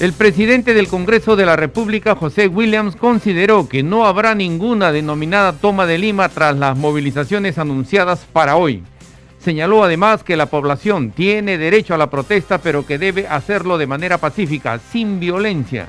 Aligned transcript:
El 0.00 0.14
presidente 0.14 0.72
del 0.72 0.88
Congreso 0.88 1.36
de 1.36 1.44
la 1.44 1.56
República, 1.56 2.16
José 2.16 2.48
Williams, 2.48 2.96
consideró 2.96 3.68
que 3.68 3.82
no 3.82 4.06
habrá 4.06 4.34
ninguna 4.34 4.92
denominada 4.92 5.52
toma 5.52 5.84
de 5.84 5.98
Lima 5.98 6.30
tras 6.30 6.56
las 6.56 6.74
movilizaciones 6.74 7.58
anunciadas 7.58 8.20
para 8.32 8.56
hoy. 8.56 8.82
Señaló 9.40 9.84
además 9.84 10.24
que 10.24 10.38
la 10.38 10.46
población 10.46 11.10
tiene 11.10 11.58
derecho 11.58 11.92
a 11.92 11.98
la 11.98 12.08
protesta, 12.08 12.56
pero 12.56 12.86
que 12.86 12.96
debe 12.96 13.28
hacerlo 13.28 13.76
de 13.76 13.86
manera 13.86 14.16
pacífica, 14.16 14.80
sin 14.90 15.20
violencia. 15.20 15.88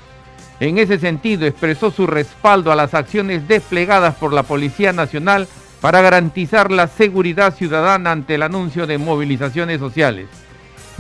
En 0.60 0.78
ese 0.78 1.00
sentido, 1.00 1.48
expresó 1.48 1.90
su 1.90 2.06
respaldo 2.06 2.74
a 2.74 2.76
las 2.76 2.94
acciones 2.94 3.48
desplegadas 3.48 4.16
por 4.16 4.34
la 4.34 4.44
Policía 4.44 4.92
Nacional 4.92 5.48
para 5.80 6.02
garantizar 6.02 6.70
la 6.70 6.88
seguridad 6.88 7.56
ciudadana 7.56 8.12
ante 8.12 8.36
el 8.36 8.44
anuncio 8.44 8.88
de 8.88 8.98
movilizaciones 8.98 9.80
sociales. 9.80 10.28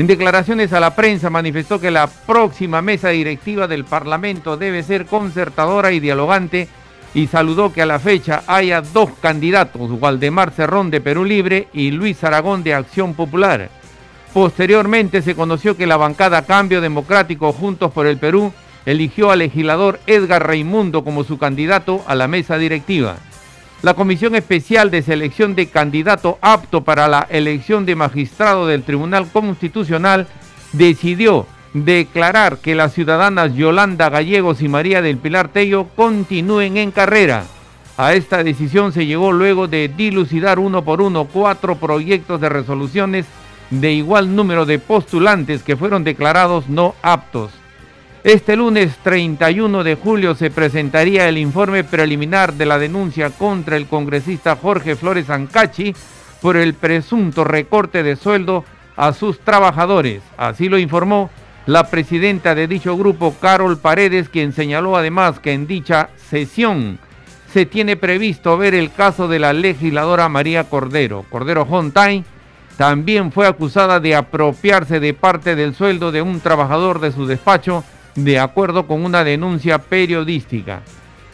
En 0.01 0.07
declaraciones 0.07 0.73
a 0.73 0.79
la 0.79 0.95
prensa 0.95 1.29
manifestó 1.29 1.79
que 1.79 1.91
la 1.91 2.07
próxima 2.07 2.81
mesa 2.81 3.09
directiva 3.09 3.67
del 3.67 3.85
Parlamento 3.85 4.57
debe 4.57 4.81
ser 4.81 5.05
concertadora 5.05 5.91
y 5.91 5.99
dialogante 5.99 6.67
y 7.13 7.27
saludó 7.27 7.71
que 7.71 7.83
a 7.83 7.85
la 7.85 7.99
fecha 7.99 8.41
haya 8.47 8.81
dos 8.81 9.11
candidatos, 9.21 9.91
Waldemar 9.91 10.49
Cerrón 10.53 10.89
de 10.89 11.01
Perú 11.01 11.23
Libre 11.23 11.67
y 11.71 11.91
Luis 11.91 12.23
Aragón 12.23 12.63
de 12.63 12.73
Acción 12.73 13.13
Popular. 13.13 13.69
Posteriormente 14.33 15.21
se 15.21 15.35
conoció 15.35 15.77
que 15.77 15.85
la 15.85 15.97
bancada 15.97 16.47
Cambio 16.47 16.81
Democrático 16.81 17.53
Juntos 17.53 17.91
por 17.91 18.07
el 18.07 18.17
Perú 18.17 18.51
eligió 18.87 19.29
al 19.29 19.37
legislador 19.37 19.99
Edgar 20.07 20.47
Raimundo 20.47 21.03
como 21.03 21.23
su 21.23 21.37
candidato 21.37 22.03
a 22.07 22.15
la 22.15 22.27
mesa 22.27 22.57
directiva 22.57 23.17
la 23.81 23.95
Comisión 23.95 24.35
Especial 24.35 24.91
de 24.91 25.01
Selección 25.01 25.55
de 25.55 25.67
Candidato 25.67 26.37
apto 26.41 26.83
para 26.83 27.07
la 27.07 27.25
elección 27.29 27.85
de 27.85 27.95
magistrado 27.95 28.67
del 28.67 28.83
Tribunal 28.83 29.27
Constitucional 29.31 30.27
decidió 30.71 31.47
declarar 31.73 32.57
que 32.57 32.75
las 32.75 32.93
ciudadanas 32.93 33.55
Yolanda 33.55 34.09
Gallegos 34.09 34.61
y 34.61 34.67
María 34.67 35.01
del 35.01 35.17
Pilar 35.17 35.47
Tello 35.47 35.87
continúen 35.95 36.77
en 36.77 36.91
carrera. 36.91 37.45
A 37.97 38.13
esta 38.13 38.43
decisión 38.43 38.93
se 38.93 39.05
llegó 39.05 39.31
luego 39.31 39.67
de 39.67 39.87
dilucidar 39.87 40.59
uno 40.59 40.83
por 40.83 41.01
uno 41.01 41.25
cuatro 41.25 41.75
proyectos 41.75 42.39
de 42.39 42.49
resoluciones 42.49 43.25
de 43.69 43.93
igual 43.93 44.35
número 44.35 44.65
de 44.65 44.79
postulantes 44.79 45.63
que 45.63 45.77
fueron 45.77 46.03
declarados 46.03 46.69
no 46.69 46.93
aptos. 47.01 47.51
Este 48.23 48.55
lunes 48.55 48.97
31 49.01 49.83
de 49.83 49.95
julio 49.95 50.35
se 50.35 50.51
presentaría 50.51 51.27
el 51.27 51.39
informe 51.39 51.83
preliminar 51.83 52.53
de 52.53 52.67
la 52.67 52.77
denuncia 52.77 53.31
contra 53.31 53.77
el 53.77 53.87
congresista 53.87 54.55
Jorge 54.55 54.95
Flores 54.95 55.31
Ancachi 55.31 55.95
por 56.39 56.55
el 56.55 56.75
presunto 56.75 57.43
recorte 57.43 58.03
de 58.03 58.15
sueldo 58.15 58.63
a 58.95 59.13
sus 59.13 59.39
trabajadores. 59.39 60.21
Así 60.37 60.69
lo 60.69 60.77
informó 60.77 61.31
la 61.65 61.89
presidenta 61.89 62.53
de 62.53 62.67
dicho 62.67 62.95
grupo, 62.95 63.35
Carol 63.41 63.79
Paredes, 63.79 64.29
quien 64.29 64.53
señaló 64.53 64.95
además 64.95 65.39
que 65.39 65.53
en 65.53 65.65
dicha 65.65 66.09
sesión 66.29 66.99
se 67.51 67.65
tiene 67.65 67.95
previsto 67.95 68.55
ver 68.55 68.75
el 68.75 68.93
caso 68.93 69.27
de 69.27 69.39
la 69.39 69.51
legisladora 69.51 70.29
María 70.29 70.65
Cordero. 70.65 71.25
Cordero 71.27 71.63
Hontain 71.63 72.23
también 72.77 73.31
fue 73.31 73.47
acusada 73.47 73.99
de 73.99 74.15
apropiarse 74.15 74.99
de 74.99 75.15
parte 75.15 75.55
del 75.55 75.73
sueldo 75.73 76.11
de 76.11 76.21
un 76.21 76.39
trabajador 76.39 76.99
de 76.99 77.11
su 77.11 77.25
despacho 77.25 77.83
de 78.15 78.39
acuerdo 78.39 78.87
con 78.87 79.03
una 79.03 79.23
denuncia 79.23 79.79
periodística. 79.79 80.81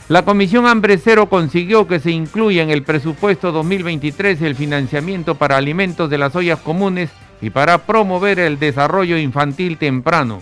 La 0.09 0.23
Comisión 0.23 0.67
Hambre 0.67 0.97
Cero 0.97 1.27
consiguió 1.27 1.85
que 1.85 1.99
se 1.99 2.11
incluya 2.11 2.63
en 2.63 2.69
el 2.69 2.83
presupuesto 2.83 3.51
2023 3.51 4.41
el 4.41 4.55
financiamiento 4.55 5.35
para 5.35 5.57
alimentos 5.57 6.09
de 6.09 6.17
las 6.17 6.35
ollas 6.35 6.59
comunes 6.59 7.09
y 7.41 7.49
para 7.49 7.79
promover 7.79 8.39
el 8.39 8.57
desarrollo 8.57 9.17
infantil 9.17 9.77
temprano. 9.77 10.39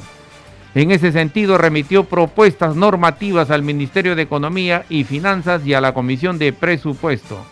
En 0.76 0.92
ese 0.92 1.12
sentido, 1.12 1.58
remitió 1.58 2.04
propuestas 2.04 2.76
normativas 2.76 3.50
al 3.50 3.64
Ministerio 3.64 4.16
de 4.16 4.24
Economía 4.24 4.86
y 4.90 5.04
Finanzas 5.04 5.66
y 5.66 5.74
a 5.74 5.82
la 5.82 5.94
Comisión 5.94 6.38
de 6.38 6.54
Presupuesto. 6.54 7.44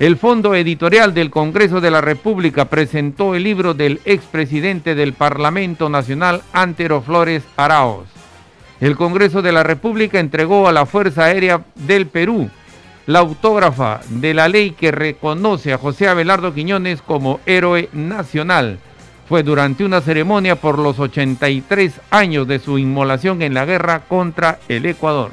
El 0.00 0.16
Fondo 0.16 0.54
Editorial 0.54 1.12
del 1.12 1.28
Congreso 1.28 1.82
de 1.82 1.90
la 1.90 2.00
República 2.00 2.64
presentó 2.70 3.34
el 3.34 3.42
libro 3.42 3.74
del 3.74 4.00
expresidente 4.06 4.94
del 4.94 5.12
Parlamento 5.12 5.90
Nacional, 5.90 6.40
Antero 6.54 7.02
Flores 7.02 7.42
Araos. 7.58 8.06
El 8.80 8.96
Congreso 8.96 9.42
de 9.42 9.52
la 9.52 9.62
República 9.62 10.18
entregó 10.18 10.66
a 10.66 10.72
la 10.72 10.86
Fuerza 10.86 11.24
Aérea 11.24 11.66
del 11.74 12.06
Perú 12.06 12.48
la 13.04 13.18
autógrafa 13.18 14.00
de 14.08 14.32
la 14.32 14.48
ley 14.48 14.70
que 14.70 14.90
reconoce 14.90 15.74
a 15.74 15.78
José 15.78 16.08
Abelardo 16.08 16.54
Quiñones 16.54 17.02
como 17.02 17.40
héroe 17.44 17.90
nacional. 17.92 18.78
Fue 19.28 19.42
durante 19.42 19.84
una 19.84 20.00
ceremonia 20.00 20.56
por 20.56 20.78
los 20.78 20.98
83 20.98 22.00
años 22.10 22.48
de 22.48 22.58
su 22.58 22.78
inmolación 22.78 23.42
en 23.42 23.52
la 23.52 23.66
guerra 23.66 24.04
contra 24.08 24.60
el 24.66 24.86
Ecuador. 24.86 25.30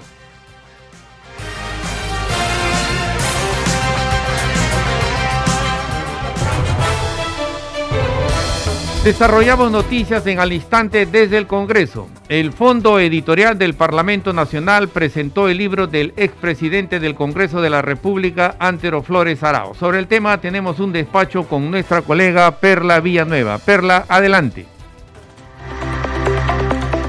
Desarrollamos 9.08 9.72
noticias 9.72 10.28
en 10.28 10.38
al 10.38 10.52
instante 10.52 11.06
desde 11.06 11.38
el 11.38 11.48
Congreso. 11.48 12.10
El 12.28 12.52
Fondo 12.52 13.00
Editorial 13.00 13.58
del 13.58 13.74
Parlamento 13.74 14.34
Nacional 14.34 14.90
presentó 14.90 15.48
el 15.48 15.60
libro 15.60 15.88
del 15.88 16.14
expresidente 16.18 17.00
del 17.00 17.16
Congreso 17.16 17.62
de 17.62 17.70
la 17.70 17.82
República, 17.82 18.58
Antero 18.60 19.04
Flores 19.04 19.44
Arao. 19.44 19.74
Sobre 19.76 20.00
el 20.00 20.08
tema 20.08 20.42
tenemos 20.42 20.82
un 20.82 20.92
despacho 20.92 21.48
con 21.48 21.72
nuestra 21.72 22.02
colega 22.02 22.52
Perla 22.60 23.00
Villanueva. 23.00 23.60
Perla, 23.60 24.04
adelante. 24.10 24.66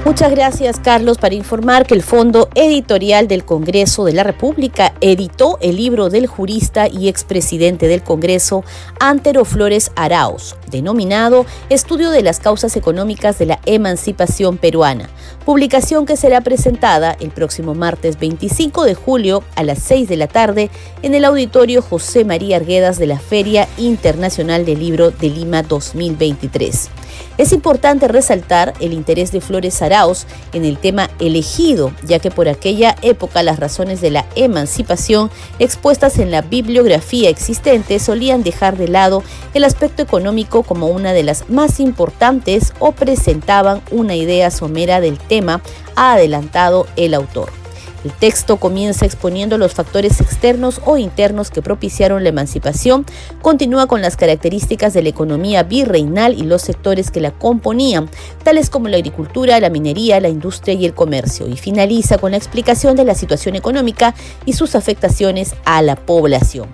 Muchas 0.05 0.31
gracias, 0.31 0.79
Carlos, 0.79 1.17
para 1.17 1.35
informar 1.35 1.85
que 1.85 1.93
el 1.93 2.01
Fondo 2.01 2.49
Editorial 2.55 3.27
del 3.27 3.43
Congreso 3.43 4.05
de 4.05 4.13
la 4.13 4.23
República 4.23 4.93
editó 5.01 5.59
el 5.61 5.75
libro 5.75 6.09
del 6.09 6.25
jurista 6.25 6.87
y 6.87 7.09
expresidente 7.09 7.87
del 7.87 8.01
Congreso, 8.01 8.63
Antero 8.99 9.43
Flores 9.43 9.91
Araos, 9.95 10.55
denominado 10.71 11.45
Estudio 11.69 12.11
de 12.11 12.23
las 12.23 12.39
causas 12.39 12.77
económicas 12.77 13.37
de 13.39 13.45
la 13.45 13.59
emancipación 13.65 14.57
peruana, 14.57 15.09
publicación 15.45 16.05
que 16.05 16.15
será 16.15 16.41
presentada 16.41 17.15
el 17.19 17.29
próximo 17.29 17.75
martes 17.75 18.17
25 18.17 18.85
de 18.85 18.95
julio 18.95 19.43
a 19.55 19.63
las 19.63 19.79
6 19.79 20.07
de 20.07 20.17
la 20.17 20.27
tarde 20.27 20.71
en 21.01 21.13
el 21.13 21.25
auditorio 21.25 21.81
José 21.81 22.23
María 22.23 22.55
Arguedas 22.55 22.99
de 22.99 23.07
la 23.07 23.19
Feria 23.19 23.67
Internacional 23.77 24.65
del 24.65 24.79
Libro 24.79 25.11
de 25.11 25.29
Lima 25.29 25.61
2023. 25.61 26.89
Es 27.37 27.53
importante 27.53 28.07
resaltar 28.07 28.73
el 28.79 28.93
interés 28.93 29.31
de 29.31 29.41
Flores 29.41 29.81
Araos 29.81 30.27
en 30.53 30.65
el 30.65 30.77
tema 30.77 31.09
elegido, 31.19 31.91
ya 32.05 32.19
que 32.19 32.31
por 32.31 32.49
aquella 32.49 32.95
época 33.01 33.43
las 33.43 33.59
razones 33.59 34.01
de 34.01 34.11
la 34.11 34.25
emancipación 34.35 35.31
expuestas 35.57 36.19
en 36.19 36.31
la 36.31 36.41
bibliografía 36.41 37.29
existente 37.29 37.99
solían 37.99 38.43
dejar 38.43 38.77
de 38.77 38.87
lado 38.87 39.23
el 39.53 39.63
aspecto 39.63 40.01
económico 40.01 40.63
como 40.63 40.87
una 40.87 41.13
de 41.13 41.23
las 41.23 41.49
más 41.49 41.79
importantes 41.79 42.73
o 42.79 42.91
presentaban 42.91 43.81
una 43.91 44.15
idea 44.15 44.51
somera 44.51 45.01
del 45.01 45.17
tema, 45.17 45.61
ha 45.95 46.13
adelantado 46.13 46.87
el 46.95 47.13
autor. 47.13 47.58
El 48.05 48.11
texto 48.11 48.57
comienza 48.57 49.05
exponiendo 49.05 49.57
los 49.57 49.73
factores 49.73 50.21
externos 50.21 50.79
o 50.85 50.97
internos 50.97 51.51
que 51.51 51.61
propiciaron 51.61 52.23
la 52.23 52.29
emancipación, 52.29 53.05
continúa 53.41 53.87
con 53.87 54.01
las 54.01 54.15
características 54.15 54.93
de 54.93 55.03
la 55.03 55.09
economía 55.09 55.63
virreinal 55.63 56.33
y 56.33 56.43
los 56.43 56.61
sectores 56.61 57.11
que 57.11 57.19
la 57.19 57.31
componían, 57.31 58.09
tales 58.43 58.69
como 58.69 58.87
la 58.87 58.97
agricultura, 58.97 59.59
la 59.59 59.69
minería, 59.69 60.21
la 60.21 60.29
industria 60.29 60.75
y 60.75 60.85
el 60.85 60.93
comercio, 60.93 61.47
y 61.49 61.57
finaliza 61.57 62.17
con 62.17 62.31
la 62.31 62.37
explicación 62.37 62.95
de 62.95 63.03
la 63.03 63.15
situación 63.15 63.57
económica 63.57 64.15
y 64.45 64.53
sus 64.53 64.75
afectaciones 64.75 65.55
a 65.65 65.81
la 65.81 65.97
población. 65.97 66.69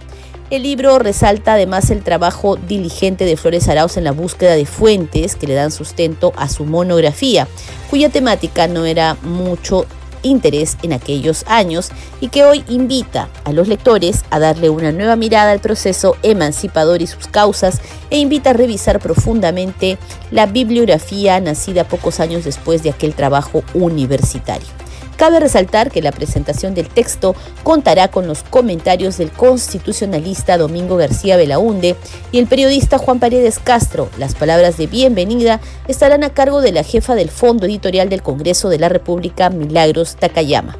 El 0.52 0.62
libro 0.62 1.00
resalta 1.00 1.54
además 1.54 1.90
el 1.90 2.04
trabajo 2.04 2.56
diligente 2.56 3.26
de 3.26 3.36
Flores 3.36 3.68
Arauz 3.68 3.98
en 3.98 4.04
la 4.04 4.12
búsqueda 4.12 4.54
de 4.54 4.68
fuentes 4.68 5.36
que 5.36 5.48
le 5.48 5.56
dan 5.56 5.72
sustento 5.72 6.34
a 6.36 6.50
su 6.50 6.66
monografía, 6.66 7.48
cuya 7.90 8.10
temática 8.10 8.68
no 8.68 8.86
era 8.86 9.18
mucho 9.24 9.88
interés 10.26 10.78
en 10.84 10.94
aquellos 10.94 11.46
años 11.48 11.92
y 12.22 12.30
que 12.30 12.44
hoy 12.44 12.64
invita 12.68 13.30
a 13.44 13.54
los 13.54 13.68
lectores 13.68 14.24
a 14.30 14.40
darle 14.40 14.70
una 14.70 14.92
nueva 14.92 15.16
mirada 15.16 15.52
al 15.52 15.60
proceso 15.60 16.18
emancipador 16.24 17.02
y 17.02 17.08
sus 17.08 17.28
causas 17.28 17.80
e 18.10 18.18
invita 18.18 18.52
a 18.52 18.54
revisar 18.54 19.00
profundamente 19.00 19.98
la 20.32 20.46
bibliografía 20.46 21.40
nacida 21.40 21.84
pocos 21.84 22.20
años 22.20 22.44
después 22.44 22.84
de 22.84 22.90
aquel 22.90 23.14
trabajo 23.14 23.64
universitario. 23.74 24.85
Cabe 25.18 25.40
resaltar 25.40 25.92
que 25.92 26.02
la 26.02 26.12
presentación 26.12 26.76
del 26.76 26.90
texto 26.90 27.36
contará 27.64 28.10
con 28.10 28.28
los 28.28 28.44
comentarios 28.44 29.18
del 29.18 29.32
constitucionalista 29.32 30.58
Domingo 30.58 30.98
García 30.98 31.38
Belaunde 31.38 31.96
y 32.32 32.40
el 32.40 32.48
periodista 32.48 32.98
Juan 32.98 33.20
Paredes 33.20 33.60
Castro. 33.60 34.10
Las 34.18 34.36
palabras 34.36 34.78
de 34.78 34.88
bienvenida 34.88 35.62
estarán 35.88 36.24
a 36.24 36.32
cargo 36.32 36.62
de 36.62 36.74
la 36.74 36.84
jefa 36.84 37.16
del 37.16 37.30
Fondo 37.30 37.66
Editorial 37.66 38.10
del 38.10 38.24
Congreso 38.24 38.70
de 38.70 38.80
la 38.80 38.90
República, 38.90 39.50
Milagros 39.50 40.18
Takayama. 40.18 40.78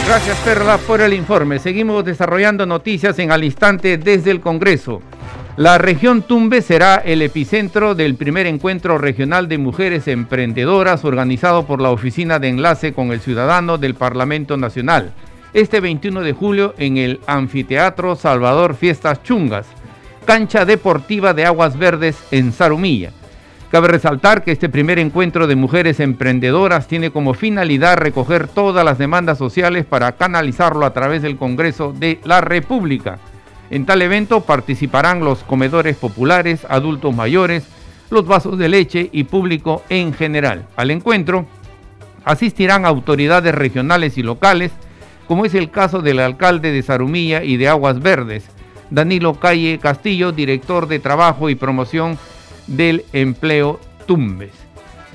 Gracias, 0.07 0.37
Perla, 0.39 0.77
por 0.77 1.01
el 1.01 1.13
informe. 1.13 1.59
Seguimos 1.59 2.05
desarrollando 2.05 2.65
noticias 2.65 3.17
en 3.19 3.31
al 3.31 3.43
instante 3.43 3.97
desde 3.97 4.31
el 4.31 4.39
Congreso. 4.39 5.01
La 5.57 5.77
región 5.77 6.21
Tumbe 6.21 6.61
será 6.61 6.95
el 6.97 7.21
epicentro 7.21 7.95
del 7.95 8.15
primer 8.15 8.45
encuentro 8.45 8.97
regional 8.97 9.47
de 9.47 9.57
mujeres 9.57 10.05
emprendedoras 10.09 11.05
organizado 11.05 11.65
por 11.65 11.79
la 11.79 11.91
Oficina 11.91 12.39
de 12.39 12.49
Enlace 12.49 12.91
con 12.91 13.13
el 13.13 13.21
Ciudadano 13.21 13.77
del 13.77 13.95
Parlamento 13.95 14.57
Nacional, 14.57 15.13
este 15.53 15.79
21 15.79 16.23
de 16.23 16.33
julio 16.33 16.75
en 16.77 16.97
el 16.97 17.21
Anfiteatro 17.25 18.17
Salvador 18.17 18.75
Fiestas 18.75 19.23
Chungas, 19.23 19.65
cancha 20.25 20.65
deportiva 20.65 21.33
de 21.33 21.45
aguas 21.45 21.77
verdes 21.79 22.21
en 22.31 22.51
Zarumilla. 22.51 23.11
Cabe 23.71 23.87
resaltar 23.87 24.43
que 24.43 24.51
este 24.51 24.67
primer 24.67 24.99
encuentro 24.99 25.47
de 25.47 25.55
mujeres 25.55 26.01
emprendedoras 26.01 26.89
tiene 26.89 27.11
como 27.11 27.33
finalidad 27.33 27.95
recoger 27.95 28.49
todas 28.49 28.83
las 28.83 28.97
demandas 28.97 29.37
sociales 29.37 29.85
para 29.85 30.17
canalizarlo 30.17 30.85
a 30.85 30.91
través 30.91 31.21
del 31.21 31.37
Congreso 31.37 31.93
de 31.97 32.19
la 32.25 32.41
República. 32.41 33.19
En 33.69 33.85
tal 33.85 34.01
evento 34.01 34.41
participarán 34.41 35.21
los 35.21 35.43
comedores 35.43 35.95
populares, 35.97 36.65
adultos 36.69 37.15
mayores, 37.15 37.65
los 38.11 38.27
vasos 38.27 38.57
de 38.57 38.69
leche 38.69 39.09
y 39.11 39.23
público 39.23 39.83
en 39.89 40.13
general. 40.13 40.67
Al 40.75 40.91
encuentro 40.91 41.45
asistirán 42.23 42.85
autoridades 42.85 43.53
regionales 43.55 44.17
y 44.17 44.23
locales, 44.23 44.71
como 45.27 45.45
es 45.45 45.55
el 45.55 45.71
caso 45.71 46.01
del 46.01 46.19
alcalde 46.19 46.71
de 46.71 46.83
Zarumilla 46.83 47.43
y 47.43 47.57
de 47.57 47.67
Aguas 47.67 47.99
Verdes, 47.99 48.45
Danilo 48.91 49.33
Calle 49.35 49.79
Castillo, 49.81 50.31
director 50.31 50.87
de 50.87 50.99
Trabajo 50.99 51.49
y 51.49 51.55
Promoción 51.55 52.19
del 52.67 53.03
Empleo 53.13 53.79
Tumbes. 54.05 54.53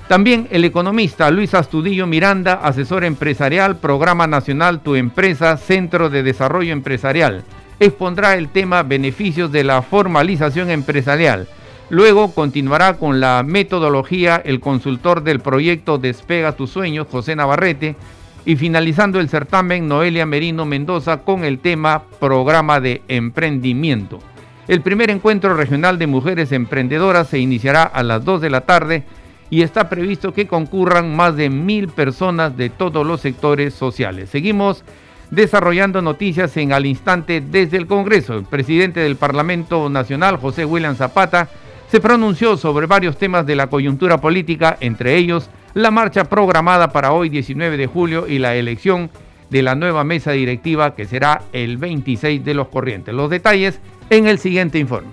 También 0.08 0.48
el 0.50 0.64
economista 0.64 1.30
Luis 1.30 1.54
Astudillo 1.54 2.08
Miranda, 2.08 2.54
asesor 2.54 3.04
empresarial, 3.04 3.76
Programa 3.76 4.26
Nacional 4.26 4.80
Tu 4.80 4.96
Empresa, 4.96 5.56
Centro 5.56 6.10
de 6.10 6.24
Desarrollo 6.24 6.72
Empresarial 6.72 7.44
expondrá 7.80 8.36
el 8.36 8.50
tema 8.50 8.82
beneficios 8.82 9.50
de 9.50 9.64
la 9.64 9.82
formalización 9.82 10.70
empresarial. 10.70 11.48
Luego 11.88 12.32
continuará 12.32 12.98
con 12.98 13.18
la 13.18 13.42
metodología 13.42 14.40
el 14.44 14.60
consultor 14.60 15.24
del 15.24 15.40
proyecto 15.40 15.98
Despega 15.98 16.52
tus 16.52 16.70
sueños, 16.70 17.08
José 17.10 17.34
Navarrete, 17.34 17.96
y 18.44 18.56
finalizando 18.56 19.18
el 19.18 19.28
certamen, 19.28 19.88
Noelia 19.88 20.24
Merino 20.24 20.64
Mendoza 20.66 21.18
con 21.18 21.44
el 21.44 21.58
tema 21.58 22.04
Programa 22.20 22.80
de 22.80 23.02
Emprendimiento. 23.08 24.20
El 24.68 24.82
primer 24.82 25.10
encuentro 25.10 25.54
regional 25.54 25.98
de 25.98 26.06
mujeres 26.06 26.52
emprendedoras 26.52 27.28
se 27.28 27.38
iniciará 27.38 27.82
a 27.82 28.02
las 28.02 28.24
2 28.24 28.40
de 28.40 28.50
la 28.50 28.60
tarde 28.60 29.02
y 29.50 29.62
está 29.62 29.88
previsto 29.88 30.32
que 30.32 30.46
concurran 30.46 31.16
más 31.16 31.34
de 31.34 31.50
mil 31.50 31.88
personas 31.88 32.56
de 32.56 32.70
todos 32.70 33.04
los 33.04 33.20
sectores 33.20 33.74
sociales. 33.74 34.30
Seguimos 34.30 34.84
desarrollando 35.30 36.02
noticias 36.02 36.56
en 36.56 36.72
al 36.72 36.86
instante 36.86 37.40
desde 37.40 37.76
el 37.76 37.86
Congreso. 37.86 38.34
El 38.34 38.44
presidente 38.44 39.00
del 39.00 39.16
Parlamento 39.16 39.88
Nacional, 39.88 40.36
José 40.36 40.64
William 40.64 40.96
Zapata, 40.96 41.48
se 41.88 42.00
pronunció 42.00 42.56
sobre 42.56 42.86
varios 42.86 43.16
temas 43.16 43.46
de 43.46 43.56
la 43.56 43.68
coyuntura 43.68 44.20
política, 44.20 44.76
entre 44.80 45.16
ellos 45.16 45.50
la 45.74 45.90
marcha 45.90 46.24
programada 46.24 46.92
para 46.92 47.12
hoy 47.12 47.28
19 47.28 47.76
de 47.76 47.86
julio 47.86 48.26
y 48.28 48.38
la 48.38 48.54
elección 48.56 49.10
de 49.50 49.62
la 49.62 49.74
nueva 49.74 50.04
mesa 50.04 50.32
directiva 50.32 50.94
que 50.94 51.06
será 51.06 51.42
el 51.52 51.76
26 51.76 52.44
de 52.44 52.54
los 52.54 52.68
corrientes. 52.68 53.14
Los 53.14 53.30
detalles 53.30 53.80
en 54.08 54.26
el 54.26 54.38
siguiente 54.38 54.78
informe. 54.78 55.08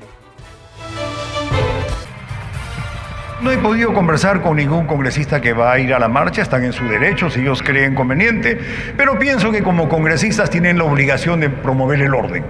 No 3.42 3.52
he 3.52 3.58
podido 3.58 3.94
conversar 3.94 4.42
con 4.42 4.58
ningún 4.58 4.88
congresista 4.88 5.40
que 5.40 5.54
va 5.54 5.72
a 5.72 5.80
ir 5.80 5.94
a 5.94 6.00
la 6.00 6.08
marcha, 6.08 6.42
están 6.42 6.64
en 6.64 6.74
su 6.74 6.88
derecho 6.88 7.30
si 7.30 7.42
ellos 7.42 7.62
creen 7.62 7.94
conveniente, 7.94 8.60
pero 8.98 9.20
pienso 9.20 9.52
que 9.52 9.62
como 9.62 9.88
congresistas 9.88 10.50
tienen 10.50 10.80
la 10.80 10.86
obligación 10.86 11.40
de 11.40 11.52
promover 11.52 12.02
el 12.02 12.16
orden 12.16 12.44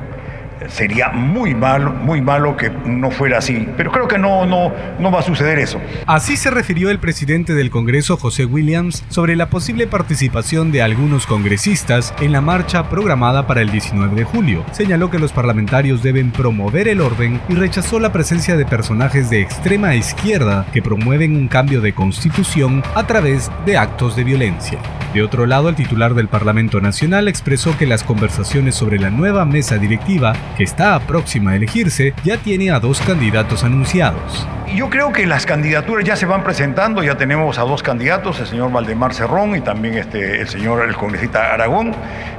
sería 0.67 1.09
muy 1.09 1.53
malo, 1.53 1.91
muy 1.91 2.21
malo 2.21 2.57
que 2.57 2.69
no 2.69 3.11
fuera 3.11 3.39
así. 3.39 3.67
Pero 3.77 3.91
creo 3.91 4.07
que 4.07 4.17
no, 4.17 4.45
no, 4.45 4.71
no 4.99 5.11
va 5.11 5.19
a 5.19 5.23
suceder 5.23 5.59
eso. 5.59 5.79
Así 6.05 6.37
se 6.37 6.51
refirió 6.51 6.89
el 6.89 6.99
presidente 6.99 7.53
del 7.53 7.69
Congreso, 7.69 8.17
José 8.17 8.45
Williams, 8.45 9.03
sobre 9.09 9.35
la 9.35 9.49
posible 9.49 9.87
participación 9.87 10.71
de 10.71 10.81
algunos 10.81 11.25
congresistas 11.25 12.13
en 12.21 12.31
la 12.31 12.41
marcha 12.41 12.89
programada 12.89 13.47
para 13.47 13.61
el 13.61 13.71
19 13.71 14.15
de 14.15 14.23
julio. 14.23 14.65
Señaló 14.71 15.09
que 15.09 15.19
los 15.19 15.31
parlamentarios 15.31 16.03
deben 16.03 16.31
promover 16.31 16.87
el 16.87 17.01
orden 17.01 17.41
y 17.49 17.55
rechazó 17.55 17.99
la 17.99 18.11
presencia 18.11 18.55
de 18.55 18.65
personajes 18.65 19.29
de 19.29 19.41
extrema 19.41 19.95
izquierda 19.95 20.65
que 20.73 20.81
promueven 20.81 21.35
un 21.35 21.47
cambio 21.47 21.81
de 21.81 21.93
constitución 21.93 22.83
a 22.95 23.05
través 23.07 23.51
de 23.65 23.77
actos 23.77 24.15
de 24.15 24.23
violencia. 24.23 24.79
De 25.13 25.23
otro 25.23 25.45
lado, 25.45 25.69
el 25.69 25.75
titular 25.75 26.13
del 26.13 26.27
Parlamento 26.27 26.81
Nacional 26.81 27.27
expresó 27.27 27.77
que 27.77 27.87
las 27.87 28.03
conversaciones 28.03 28.75
sobre 28.75 28.99
la 28.99 29.09
nueva 29.09 29.45
mesa 29.45 29.77
directiva 29.77 30.33
que 30.57 30.63
está 30.63 30.99
próxima 30.99 31.51
a 31.51 31.55
elegirse, 31.55 32.13
ya 32.23 32.37
tiene 32.37 32.71
a 32.71 32.79
dos 32.79 32.99
candidatos 33.01 33.63
anunciados. 33.63 34.47
Yo 34.75 34.89
creo 34.89 35.13
que 35.13 35.25
las 35.25 35.45
candidaturas 35.45 36.03
ya 36.03 36.15
se 36.15 36.25
van 36.25 36.43
presentando, 36.43 37.03
ya 37.03 37.15
tenemos 37.15 37.57
a 37.59 37.61
dos 37.61 37.83
candidatos, 37.83 38.39
el 38.39 38.47
señor 38.47 38.71
Valdemar 38.71 39.13
Cerrón 39.13 39.55
y 39.55 39.61
también 39.61 39.93
este, 39.93 40.41
el 40.41 40.47
señor 40.47 40.83
el 40.87 40.95
congresista 40.95 41.53
Aragón. 41.53 41.93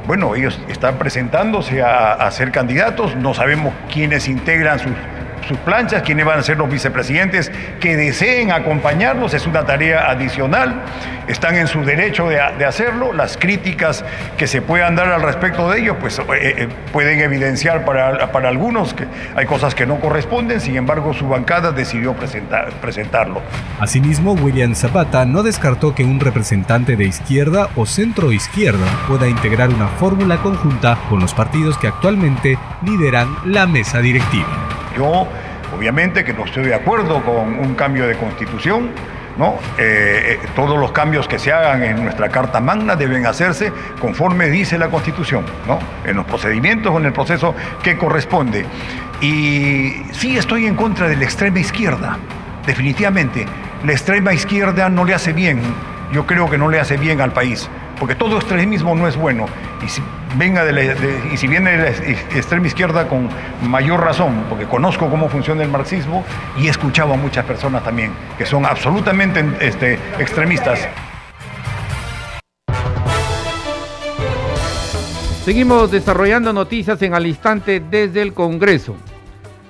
Bueno, 0.07 0.35
ellos 0.35 0.61
están 0.69 0.97
presentándose 0.97 1.81
a, 1.83 2.13
a 2.15 2.31
ser 2.31 2.51
candidatos, 2.51 3.17
no 3.17 3.33
sabemos 3.35 3.73
quiénes 3.93 4.29
integran 4.29 4.79
sus 4.79 4.93
sus 5.49 5.59
planchas, 5.59 6.03
quiénes 6.03 6.27
van 6.27 6.39
a 6.39 6.43
ser 6.43 6.59
los 6.59 6.71
vicepresidentes 6.71 7.51
que 7.81 7.97
deseen 7.97 8.53
acompañarlos, 8.53 9.33
es 9.35 9.47
una 9.47 9.65
tarea 9.65 10.11
adicional, 10.11 10.83
están 11.27 11.57
en 11.57 11.67
su 11.67 11.85
derecho 11.85 12.29
de, 12.29 12.65
hacerlo, 12.65 13.13
las 13.13 13.37
críticas 13.37 14.05
que 14.37 14.47
se 14.47 14.63
puedan 14.63 14.95
dar 14.95 15.09
al 15.09 15.23
respecto 15.23 15.71
de 15.71 15.81
ellos, 15.81 15.97
pues 16.01 16.19
eh, 16.19 16.23
eh, 16.33 16.69
pueden 16.93 17.21
evidenciar 17.21 17.85
para, 17.85 18.31
para, 18.31 18.49
algunos 18.49 18.95
que 18.95 19.07
hay 19.35 19.47
cosas 19.47 19.75
que 19.75 19.87
no 19.87 19.99
corresponden, 20.01 20.61
sin 20.61 20.77
embargo 20.77 21.15
su 21.15 21.29
bancada 21.29 21.73
decidió 21.73 22.13
presentar, 22.15 22.71
presentarlo. 22.81 23.41
Asimismo, 23.81 24.33
William 24.33 24.75
Zapata 24.75 25.25
no 25.25 25.43
descartó 25.43 25.95
que 25.95 26.05
un 26.05 26.21
representante 26.21 26.97
de 26.97 27.05
izquierda 27.05 27.69
o 27.75 27.87
centro 27.87 28.33
izquierda 28.33 28.87
pueda 29.07 29.29
integrar 29.29 29.71
una 29.71 29.89
fórmula 29.89 30.37
conjunta 30.39 30.99
con 31.09 31.21
los 31.21 31.33
partidos 31.35 31.79
que 31.79 31.89
actualmente 31.89 32.59
lideran 32.83 33.35
la 33.45 33.67
mesa 33.67 34.01
directiva. 34.01 34.68
Yo, 34.99 35.29
obviamente, 35.77 36.25
que 36.25 36.33
no 36.33 36.45
estoy 36.45 36.65
de 36.65 36.75
acuerdo 36.75 37.23
con 37.23 37.57
un 37.57 37.77
cambio 37.77 38.09
de 38.09 38.17
constitución, 38.17 38.91
¿no? 39.37 39.55
Eh, 39.79 40.41
eh, 40.43 40.49
todos 40.57 40.77
los 40.77 40.91
cambios 40.91 41.29
que 41.29 41.39
se 41.39 41.53
hagan 41.53 41.85
en 41.85 42.03
nuestra 42.03 42.29
Carta 42.29 42.61
Magna 42.61 42.97
deben 42.97 43.25
hacerse 43.25 43.73
conforme 44.01 44.51
dice 44.51 44.77
la 44.77 44.89
Constitución, 44.89 45.45
¿no? 45.69 45.79
en 46.05 46.17
los 46.17 46.27
procedimientos 46.27 46.93
o 46.93 46.99
en 46.99 47.07
el 47.07 47.13
proceso 47.13 47.55
que 47.81 47.97
corresponde. 47.97 48.67
Y 49.21 50.03
sí 50.11 50.37
estoy 50.37 50.67
en 50.67 50.75
contra 50.75 51.07
de 51.07 51.15
la 51.15 51.23
extrema 51.23 51.61
izquierda, 51.61 52.19
definitivamente. 52.67 53.47
La 53.85 53.93
extrema 53.93 54.33
izquierda 54.33 54.89
no 54.89 55.05
le 55.05 55.15
hace 55.15 55.33
bien, 55.33 55.61
yo 56.13 56.27
creo 56.27 56.51
que 56.51 56.59
no 56.59 56.69
le 56.69 56.81
hace 56.81 56.97
bien 56.97 57.21
al 57.21 57.33
país, 57.33 57.71
porque 58.01 58.17
todo 58.17 58.37
extremismo 58.37 58.97
no 58.97 59.07
es 59.07 59.17
bueno. 59.17 59.47
Y 59.85 59.89
si 59.89 60.03
venga 60.37 60.65
de, 60.65 61.31
y 61.33 61.37
si 61.37 61.47
viene 61.47 61.71
de 61.73 61.79
la 61.79 61.89
extrema 62.37 62.67
izquierda 62.67 63.09
con 63.09 63.29
mayor 63.63 64.01
razón, 64.01 64.45
porque 64.49 64.67
conozco 64.67 65.09
cómo 65.09 65.29
funciona 65.29 65.63
el 65.63 65.71
marxismo 65.71 66.25
y 66.57 66.67
he 66.67 66.71
escuchado 66.71 67.15
a 67.15 67.17
muchas 67.17 67.45
personas 67.45 67.85
también 67.85 68.13
que 68.37 68.47
son 68.47 68.67
absolutamente 68.67 69.45
este, 69.61 69.95
extremistas. 70.19 70.89
Seguimos 75.45 75.91
desarrollando 75.91 76.53
noticias 76.53 77.01
en 77.01 77.15
al 77.15 77.27
instante 77.27 77.81
desde 77.81 78.21
el 78.21 78.35
Congreso. 78.35 78.97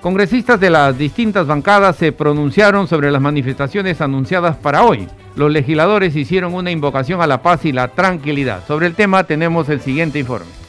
Congresistas 0.01 0.61
de 0.61 0.71
las 0.71 0.97
distintas 0.97 1.49
bancadas 1.49 1.97
se 1.97 2.13
pronunciaron 2.13 2.87
sobre 2.87 3.11
las 3.11 3.21
manifestaciones 3.21 4.01
anunciadas 4.01 4.57
para 4.57 4.85
hoy. 4.85 5.09
Los 5.35 5.51
legisladores 5.51 6.15
hicieron 6.15 6.55
una 6.55 6.71
invocación 6.71 7.21
a 7.21 7.27
la 7.27 7.43
paz 7.43 7.65
y 7.65 7.73
la 7.73 7.89
tranquilidad. 7.89 8.65
Sobre 8.67 8.87
el 8.87 8.95
tema 8.95 9.25
tenemos 9.25 9.69
el 9.69 9.81
siguiente 9.81 10.21
informe. 10.21 10.68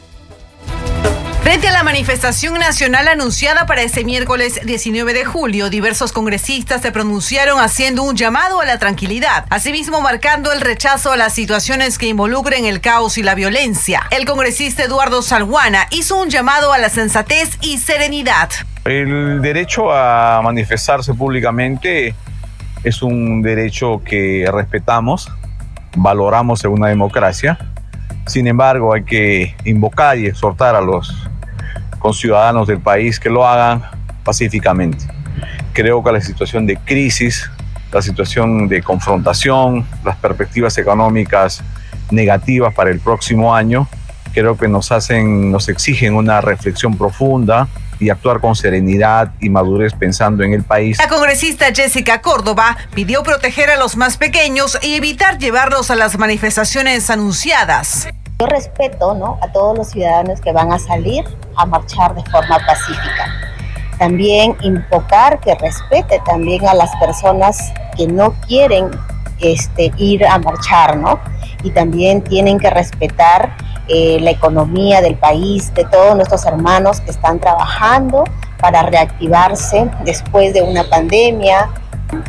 Frente 1.41 1.69
a 1.69 1.72
la 1.72 1.84
manifestación 1.84 2.55
nacional 2.55 3.08
anunciada 3.08 3.65
para 3.65 3.81
este 3.81 4.03
miércoles 4.03 4.60
19 4.65 5.13
de 5.13 5.24
julio, 5.25 5.69
diversos 5.69 6.12
congresistas 6.12 6.81
se 6.81 6.91
pronunciaron 6.91 7.60
haciendo 7.60 8.03
un 8.03 8.15
llamado 8.15 8.60
a 8.60 8.65
la 8.65 8.77
tranquilidad, 8.77 9.46
asimismo 9.50 10.01
marcando 10.01 10.51
el 10.51 10.60
rechazo 10.60 11.12
a 11.13 11.17
las 11.17 11.34
situaciones 11.34 11.98
que 11.98 12.08
involucren 12.08 12.65
el 12.65 12.81
caos 12.81 13.17
y 13.17 13.24
la 13.24 13.36
violencia. 13.36 14.01
El 14.12 14.25
congresista 14.25 14.84
Eduardo 14.84 15.22
Salguana 15.22 15.88
hizo 15.91 16.22
un 16.22 16.29
llamado 16.29 16.74
a 16.74 16.77
la 16.77 16.89
sensatez 16.89 17.58
y 17.62 17.77
serenidad. 17.77 18.50
El 18.84 19.41
derecho 19.41 19.91
a 19.91 20.41
manifestarse 20.43 21.13
públicamente 21.13 22.15
es 22.84 23.01
un 23.01 23.41
derecho 23.41 24.01
que 24.03 24.48
respetamos, 24.51 25.31
valoramos 25.96 26.63
en 26.65 26.72
una 26.72 26.89
democracia. 26.89 27.58
Sin 28.27 28.47
embargo, 28.47 28.93
hay 28.93 29.03
que 29.03 29.55
invocar 29.65 30.17
y 30.17 30.27
exhortar 30.27 30.75
a 30.75 30.81
los 30.81 31.27
conciudadanos 31.99 32.67
del 32.67 32.79
país 32.79 33.19
que 33.19 33.29
lo 33.29 33.47
hagan 33.47 33.83
pacíficamente. 34.23 35.05
Creo 35.73 36.03
que 36.03 36.11
la 36.11 36.21
situación 36.21 36.65
de 36.65 36.77
crisis, 36.77 37.49
la 37.91 38.01
situación 38.01 38.67
de 38.67 38.81
confrontación, 38.81 39.85
las 40.03 40.15
perspectivas 40.17 40.77
económicas 40.77 41.63
negativas 42.11 42.73
para 42.73 42.89
el 42.89 42.99
próximo 42.99 43.55
año, 43.55 43.88
creo 44.33 44.57
que 44.57 44.67
nos 44.67 44.91
hacen, 44.91 45.51
nos 45.51 45.69
exigen 45.69 46.15
una 46.15 46.41
reflexión 46.41 46.97
profunda, 46.97 47.67
y 48.00 48.10
actuar 48.10 48.39
con 48.39 48.56
serenidad 48.56 49.34
y 49.39 49.50
madurez 49.50 49.94
pensando 49.94 50.44
en 50.44 50.53
el 50.53 50.63
país. 50.63 50.98
La 51.00 51.08
congresista 51.08 51.68
Jessica 51.74 52.22
Córdoba 52.22 52.77
pidió 52.94 53.24
proteger 53.24 53.70
a 53.70 53.77
los 53.77 53.98
más 53.98 54.18
pequeños 54.18 54.77
y 54.82 54.96
evitar 54.96 55.38
llevarlos 55.38 55.91
a 55.91 55.96
las 55.96 56.18
manifestaciones 56.18 57.10
anunciadas. 57.10 58.08
Yo 58.39 58.46
respeto 58.48 59.13
¿no? 59.15 59.38
a 59.41 59.51
todos 59.51 59.77
los 59.77 59.89
ciudadanos 59.89 60.39
que 60.39 60.53
van 60.53 60.72
a 60.72 60.79
salir 60.79 61.25
a 61.58 61.65
marchar 61.65 62.15
de 62.15 62.24
forma 62.32 62.58
pacífica. 62.65 63.34
También 63.98 64.56
invocar 64.62 65.41
que 65.41 65.56
respete 65.56 66.22
también 66.25 66.65
a 66.65 66.74
las 66.74 66.89
personas 66.96 67.74
que 67.98 68.08
no 68.08 68.32
quieren 68.48 68.89
este, 69.41 69.91
ir 69.98 70.25
a 70.25 70.39
marchar, 70.39 70.96
¿no? 70.96 71.20
Y 71.63 71.72
también 71.72 72.22
tienen 72.22 72.60
que 72.60 72.70
respetar 72.70 73.58
eh, 73.89 74.19
la 74.22 74.31
economía 74.31 75.01
del 75.01 75.15
país, 75.15 75.74
de 75.74 75.84
todos 75.86 76.15
nuestros 76.15 76.46
hermanos 76.46 77.01
que 77.01 77.12
están 77.12 77.39
trabajando 77.39 78.24
para 78.60 78.84
reactivarse 78.84 79.89
después 80.05 80.53
de 80.53 80.62
una 80.62 80.84
pandemia. 80.84 81.69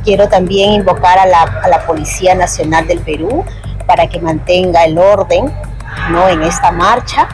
Quiero 0.05 0.29
también 0.29 0.73
invocar 0.73 1.19
a 1.19 1.27
la, 1.27 1.43
a 1.43 1.69
la 1.69 1.87
Policía 1.87 2.35
Nacional 2.35 2.87
del 2.87 3.01
Perú 3.01 3.45
para 3.87 4.09
que 4.09 4.21
mantenga 4.21 4.85
el 4.85 4.99
orden 4.99 5.53
¿no? 6.11 6.29
en 6.29 6.43
esta 6.43 6.71
marcha 6.71 7.29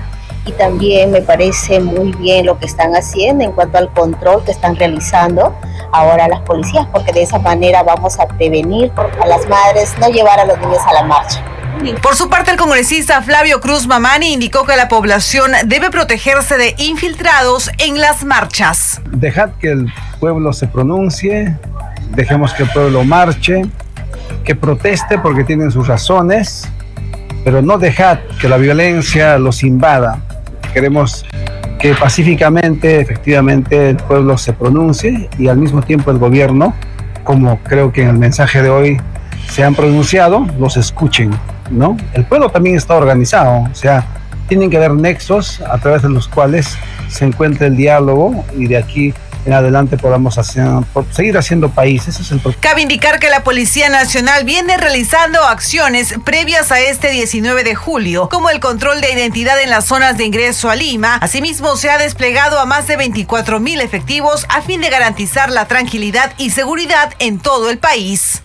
y 0.47 0.53
también 0.53 1.11
me 1.11 1.23
parece 1.23 1.81
muy 1.81 2.13
bien 2.13 2.47
lo 2.47 2.59
que 2.59 2.67
están 2.67 2.95
haciendo 2.95 3.45
en 3.45 3.53
cuanto 3.53 3.79
al 3.79 3.93
control 3.93 4.45
que 4.45 4.53
están 4.53 4.77
realizando 4.77 5.55
ahora 5.93 6.29
las 6.29 6.41
policías, 6.41 6.87
porque 6.93 7.13
de 7.13 7.23
esa 7.23 7.39
manera 7.39 7.83
vamos 7.83 8.19
a 8.21 8.27
prevenir 8.27 8.93
a 9.21 9.27
las 9.27 9.47
madres 9.49 9.95
no 10.01 10.09
llevar 10.09 10.39
a 10.39 10.45
los 10.45 10.59
niños 10.59 10.81
a 10.87 10.93
la 10.93 11.03
marcha. 11.03 11.43
Por 12.03 12.17
su 12.17 12.29
parte, 12.29 12.51
el 12.51 12.57
congresista 12.57 13.23
Flavio 13.23 13.61
Cruz 13.61 13.87
Mamani 13.87 14.33
indicó 14.33 14.65
que 14.65 14.77
la 14.77 14.89
población 14.89 15.53
debe 15.67 15.91
protegerse 15.91 16.57
de 16.57 16.75
infiltrados 16.79 17.71
en 17.79 18.01
las 18.01 18.25
marchas. 18.25 19.01
Dejad 19.11 19.51
que 19.61 19.71
el 19.71 19.93
pueblo 20.19 20.53
se 20.53 20.67
pronuncie, 20.67 21.57
dejemos 22.11 22.55
que 22.55 22.65
el 22.65 22.71
pueblo 22.71 23.05
marche, 23.05 23.63
que 24.45 24.55
proteste 24.55 25.19
porque 25.19 25.45
tienen 25.45 25.71
sus 25.71 25.87
razones, 25.87 26.69
pero 27.45 27.63
no 27.63 27.79
dejad 27.79 28.19
que 28.41 28.49
la 28.49 28.57
violencia 28.57 29.39
los 29.39 29.63
invada. 29.63 30.19
Queremos 30.73 31.25
que 31.79 31.95
pacíficamente, 31.95 33.01
efectivamente, 33.01 33.91
el 33.91 33.97
pueblo 33.97 34.39
se 34.39 34.53
pronuncie 34.53 35.29
y 35.39 35.49
al 35.49 35.59
mismo 35.59 35.83
tiempo 35.83 36.11
el 36.11 36.19
gobierno, 36.19 36.75
como 37.23 37.59
creo 37.61 37.93
que 37.93 38.03
en 38.03 38.09
el 38.09 38.19
mensaje 38.19 38.63
de 38.63 38.71
hoy 38.71 39.01
se 39.49 39.63
han 39.63 39.75
pronunciado, 39.75 40.47
los 40.59 40.77
escuchen, 40.77 41.31
¿no? 41.71 41.97
El 42.13 42.25
pueblo 42.25 42.49
también 42.51 42.77
está 42.77 42.95
organizado, 42.95 43.69
o 43.71 43.75
sea, 43.75 44.07
tienen 44.49 44.71
que 44.71 44.77
haber 44.77 44.93
nexos 44.93 45.61
a 45.61 45.79
través 45.79 46.03
de 46.03 46.09
los 46.09 46.29
cuales 46.29 46.77
se 47.09 47.25
encuentre 47.25 47.67
el 47.67 47.77
diálogo 47.77 48.45
y 48.57 48.67
de 48.67 48.77
aquí 48.77 49.15
en 49.47 49.53
adelante 49.53 49.97
podamos 49.97 50.39
hacer, 50.39 50.67
seguir 51.11 51.39
haciendo 51.39 51.71
país. 51.71 52.07
Ese 52.09 52.23
es 52.23 52.33
el 52.33 52.41
Cabe 52.61 52.83
indicar 52.83 53.21
que 53.21 53.31
la 53.31 53.45
Policía 53.45 53.89
Nacional 53.89 54.45
viene 54.45 54.77
realizando 54.77 55.43
acciones 55.45 56.15
previas 56.25 56.73
a 56.73 56.81
este 56.81 57.11
19 57.11 57.63
de 57.63 57.75
julio, 57.75 58.29
como 58.29 58.51
el 58.51 58.61
control 58.61 59.01
de 59.01 59.13
identidad 59.13 59.61
en 59.63 59.71
las 59.71 59.85
zonas 59.85 60.19
de 60.19 60.25
ingreso 60.25 60.69
a 60.69 60.77
Lima. 60.77 61.17
Asimismo, 61.17 61.77
se 61.77 61.91
ha 61.91 61.99
desplegado 61.99 62.59
a 62.59 62.67
más 62.67 62.89
de 62.89 62.97
24 62.97 63.61
mil 63.61 63.81
efectivos 63.81 64.47
a 64.49 64.63
fin 64.63 64.81
de 64.81 64.91
garantizar 64.91 65.51
la 65.51 65.67
tranquilidad 65.67 66.33
y 66.39 66.51
seguridad 66.51 67.13
en 67.21 67.39
todo 67.39 67.71
el 67.71 67.79
país. 67.79 68.43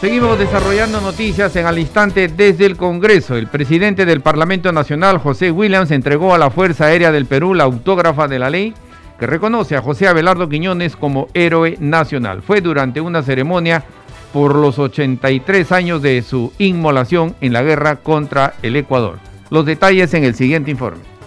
Seguimos 0.00 0.38
desarrollando 0.38 0.98
noticias 1.02 1.54
en 1.56 1.66
al 1.66 1.78
instante 1.78 2.28
desde 2.28 2.64
el 2.64 2.78
Congreso. 2.78 3.36
El 3.36 3.48
presidente 3.48 4.06
del 4.06 4.22
Parlamento 4.22 4.72
Nacional, 4.72 5.18
José 5.18 5.50
Williams, 5.50 5.90
entregó 5.90 6.34
a 6.34 6.38
la 6.38 6.50
Fuerza 6.50 6.86
Aérea 6.86 7.12
del 7.12 7.26
Perú 7.26 7.52
la 7.52 7.64
autógrafa 7.64 8.26
de 8.26 8.38
la 8.38 8.48
ley 8.48 8.72
que 9.18 9.26
reconoce 9.26 9.76
a 9.76 9.82
José 9.82 10.08
Abelardo 10.08 10.48
Quiñones 10.48 10.96
como 10.96 11.28
héroe 11.34 11.76
nacional. 11.80 12.40
Fue 12.40 12.62
durante 12.62 13.02
una 13.02 13.22
ceremonia 13.22 13.84
por 14.32 14.54
los 14.54 14.78
83 14.78 15.70
años 15.70 16.00
de 16.00 16.22
su 16.22 16.50
inmolación 16.56 17.36
en 17.42 17.52
la 17.52 17.62
guerra 17.62 17.96
contra 17.96 18.54
el 18.62 18.76
Ecuador. 18.76 19.18
Los 19.50 19.66
detalles 19.66 20.14
en 20.14 20.24
el 20.24 20.34
siguiente 20.34 20.70
informe 20.70 21.19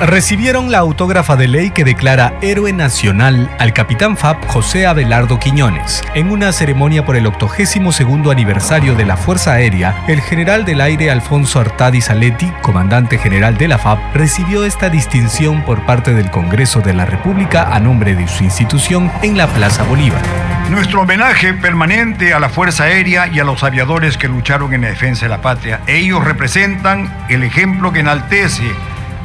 recibieron 0.00 0.70
la 0.70 0.78
autógrafa 0.78 1.36
de 1.36 1.46
ley 1.46 1.70
que 1.70 1.84
declara 1.84 2.32
héroe 2.40 2.72
nacional 2.72 3.50
al 3.58 3.72
capitán 3.72 4.16
FAB 4.16 4.46
José 4.46 4.86
Abelardo 4.86 5.38
Quiñones. 5.38 6.02
En 6.14 6.30
una 6.30 6.52
ceremonia 6.52 7.04
por 7.04 7.16
el 7.16 7.26
82 7.26 8.00
aniversario 8.30 8.94
de 8.94 9.04
la 9.04 9.16
Fuerza 9.16 9.52
Aérea, 9.52 10.04
el 10.08 10.20
general 10.20 10.64
del 10.64 10.80
aire 10.80 11.10
Alfonso 11.10 11.60
Artadi 11.60 12.00
Saletti, 12.00 12.50
comandante 12.62 13.18
general 13.18 13.58
de 13.58 13.68
la 13.68 13.78
FAB, 13.78 13.98
recibió 14.14 14.64
esta 14.64 14.88
distinción 14.88 15.62
por 15.64 15.84
parte 15.84 16.14
del 16.14 16.30
Congreso 16.30 16.80
de 16.80 16.94
la 16.94 17.04
República 17.04 17.74
a 17.74 17.78
nombre 17.78 18.14
de 18.14 18.26
su 18.26 18.44
institución 18.44 19.12
en 19.22 19.36
la 19.36 19.46
Plaza 19.48 19.82
Bolívar. 19.84 20.22
Nuestro 20.70 21.02
homenaje 21.02 21.52
permanente 21.52 22.32
a 22.32 22.40
la 22.40 22.48
Fuerza 22.48 22.84
Aérea 22.84 23.26
y 23.26 23.40
a 23.40 23.44
los 23.44 23.62
aviadores 23.64 24.16
que 24.16 24.28
lucharon 24.28 24.72
en 24.72 24.82
la 24.82 24.88
defensa 24.88 25.26
de 25.26 25.30
la 25.30 25.42
patria. 25.42 25.80
Ellos 25.86 26.24
representan 26.24 27.12
el 27.28 27.42
ejemplo 27.42 27.92
que 27.92 28.00
enaltece 28.00 28.70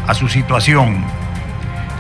a 0.08 0.14
su 0.14 0.28
situación, 0.28 1.04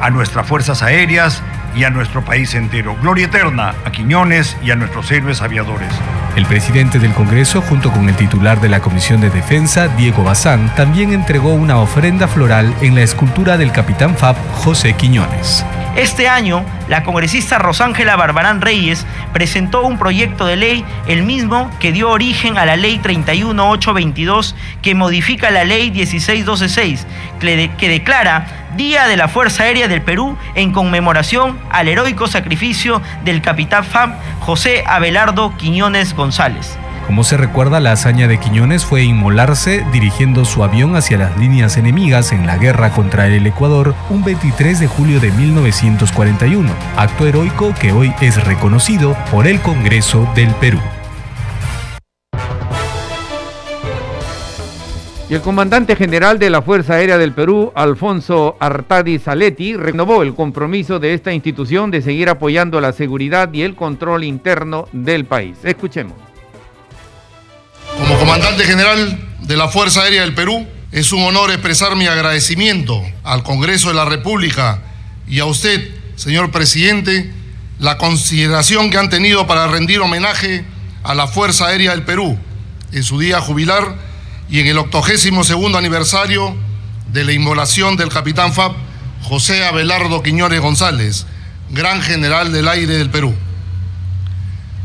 a 0.02 0.10
nuestras 0.10 0.48
fuerzas 0.48 0.82
aéreas 0.82 1.42
y 1.76 1.84
a 1.84 1.90
nuestro 1.90 2.24
país 2.24 2.54
entero. 2.56 2.96
Gloria 3.02 3.26
eterna 3.26 3.76
a 3.86 3.92
Quiñones 3.92 4.58
y 4.64 4.72
a 4.72 4.76
nuestros 4.76 5.12
héroes 5.12 5.42
aviadores. 5.42 5.90
El 6.36 6.46
presidente 6.46 7.00
del 7.00 7.14
Congreso, 7.14 7.62
junto 7.62 7.92
con 7.92 8.10
el 8.10 8.16
titular 8.16 8.60
de 8.60 8.70
la 8.70 8.82
Comisión 8.82 9.22
de 9.22 9.30
Defensa, 9.30 9.88
Diego 9.90 10.24
Bazán, 10.24 10.74
también 10.76 11.14
entregó 11.14 11.54
una 11.54 11.78
ofrenda 11.78 12.28
floral 12.28 12.74
en 12.82 12.96
la 12.96 13.02
escultura 13.02 13.58
del 13.58 13.72
capitán 13.72 14.16
FAB 14.18 14.36
José 14.54 14.94
Quiñones. 14.94 15.66
Este 15.96 16.28
año, 16.28 16.66
la 16.90 17.04
congresista 17.04 17.58
Rosángela 17.58 18.18
Barbarán 18.18 18.60
Reyes 18.60 19.06
presentó 19.32 19.84
un 19.84 19.98
proyecto 19.98 20.46
de 20.46 20.58
ley, 20.58 20.86
el 21.08 21.24
mismo 21.24 21.72
que 21.80 21.94
dio 21.94 22.10
origen 22.10 22.58
a 22.58 22.66
la 22.66 22.75
ley 22.75 23.00
31822, 23.00 24.56
que 24.82 24.94
modifica 24.94 25.52
la 25.52 25.64
ley 25.64 25.90
16216, 25.92 27.08
que 27.40 27.90
declara 27.90 28.66
Día 28.75 29.08
de 29.08 29.16
la 29.16 29.30
Fuerza 29.30 29.64
Aérea 29.64 29.88
del 29.88 30.02
Perú 30.02 30.38
en 30.54 30.74
conmemoración 30.74 31.58
al 31.72 31.88
heroico 31.88 32.28
sacrificio 32.28 33.02
del 33.24 33.42
capitán 33.42 33.86
FAM 33.86 34.16
José 34.42 34.84
Abelardo 34.86 35.56
Quiñones 35.56 36.14
González. 36.14 36.78
Como 37.06 37.24
se 37.24 37.38
recuerda, 37.38 37.80
la 37.80 37.92
hazaña 37.92 38.28
de 38.28 38.40
Quiñones 38.40 38.84
fue 38.84 39.04
inmolarse 39.04 39.86
dirigiendo 39.94 40.44
su 40.44 40.64
avión 40.64 40.96
hacia 40.96 41.20
las 41.20 41.38
líneas 41.38 41.78
enemigas 41.78 42.32
en 42.32 42.48
la 42.48 42.58
guerra 42.58 42.92
contra 42.92 43.28
el 43.28 43.46
Ecuador 43.46 43.94
un 44.10 44.24
23 44.24 44.80
de 44.80 44.88
julio 44.88 45.20
de 45.20 45.32
1941, 45.32 46.72
acto 46.98 47.28
heroico 47.28 47.76
que 47.80 47.92
hoy 47.92 48.12
es 48.22 48.44
reconocido 48.44 49.16
por 49.32 49.46
el 49.46 49.62
Congreso 49.62 50.28
del 50.36 50.50
Perú. 50.56 50.80
Y 55.30 55.36
el 55.36 55.42
comandante 55.42 55.96
general 55.96 56.40
de 56.40 56.50
la 56.50 56.64
Fuerza 56.64 56.96
Aérea 56.96 57.20
del 57.20 57.34
Perú, 57.34 57.72
Alfonso 57.76 58.58
Artadi 58.60 59.20
Saletti, 59.20 59.76
renovó 59.76 60.24
el 60.24 60.34
compromiso 60.34 61.00
de 61.00 61.14
esta 61.14 61.34
institución 61.34 61.92
de 61.92 62.02
seguir 62.02 62.30
apoyando 62.30 62.82
la 62.82 62.94
seguridad 62.94 63.54
y 63.54 63.62
el 63.62 63.76
control 63.76 64.24
interno 64.24 64.88
del 64.92 65.26
país. 65.26 65.58
Escuchemos. 65.64 66.35
Comandante 68.36 68.65
General 68.65 69.18
de 69.44 69.56
la 69.56 69.70
Fuerza 69.70 70.01
Aérea 70.01 70.24
del 70.24 70.36
Perú, 70.36 70.68
es 70.92 71.13
un 71.13 71.24
honor 71.24 71.51
expresar 71.51 71.96
mi 71.96 72.06
agradecimiento 72.06 73.01
al 73.24 73.44
Congreso 73.44 73.88
de 73.88 73.94
la 73.94 74.04
República 74.04 74.82
y 75.25 75.39
a 75.39 75.46
usted, 75.46 75.89
señor 76.18 76.51
presidente, 76.51 77.32
la 77.80 77.98
consideración 77.98 78.89
que 78.89 78.98
han 78.98 79.10
tenido 79.10 79.48
para 79.48 79.68
rendir 79.68 80.01
homenaje 80.01 80.65
a 81.04 81.15
la 81.15 81.27
Fuerza 81.27 81.68
Aérea 81.68 81.92
del 81.92 82.04
Perú 82.04 82.38
en 82.92 83.04
su 83.04 83.20
día 83.20 83.39
jubilar 83.39 83.96
y 84.50 84.60
en 84.60 84.68
el 84.68 84.80
octogésimo 84.80 85.46
segundo 85.46 85.77
aniversario 85.77 86.58
de 87.13 87.24
la 87.24 87.32
inmolación 87.32 87.96
del 87.96 88.10
capitán 88.10 88.51
FAB 88.51 88.74
José 89.24 89.65
Abelardo 89.65 90.22
Quiñones 90.22 90.60
González, 90.60 91.25
gran 91.70 92.01
general 92.01 92.51
del 92.51 92.68
aire 92.68 92.98
del 92.98 93.10
Perú. 93.10 93.34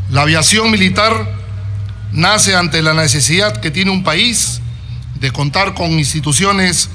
La 0.08 0.22
aviación 0.22 0.70
militar 0.70 1.39
nace 2.12 2.54
ante 2.54 2.82
la 2.82 2.94
necesidad 2.94 3.60
que 3.60 3.70
tiene 3.70 3.90
un 3.90 4.02
país 4.02 4.60
de 5.20 5.30
contar 5.30 5.74
con 5.74 5.92
instituciones 5.92 6.88